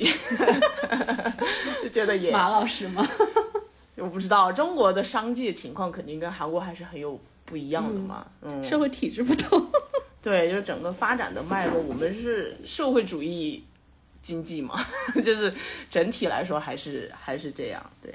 [1.83, 3.07] 就觉得也 马老师吗，
[3.97, 9.67] 我不知道中国的商界情况肯定跟韩国还是很有不一样的嘛，嗯，社会体制不同。
[10.23, 13.63] 对，就是整个发展的脉络，我们是社会主义
[14.21, 14.75] 经济嘛，
[15.23, 15.53] 就是
[15.89, 17.81] 整体来说还是还是这样。
[18.03, 18.13] 对，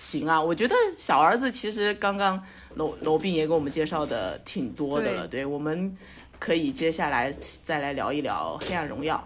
[0.00, 2.42] 行啊，我觉得小儿子其实刚刚
[2.74, 5.94] 罗罗宾也给我们介绍的挺多的了，对，我们
[6.38, 7.30] 可以接下来
[7.62, 9.22] 再来聊一聊《黑暗荣耀》。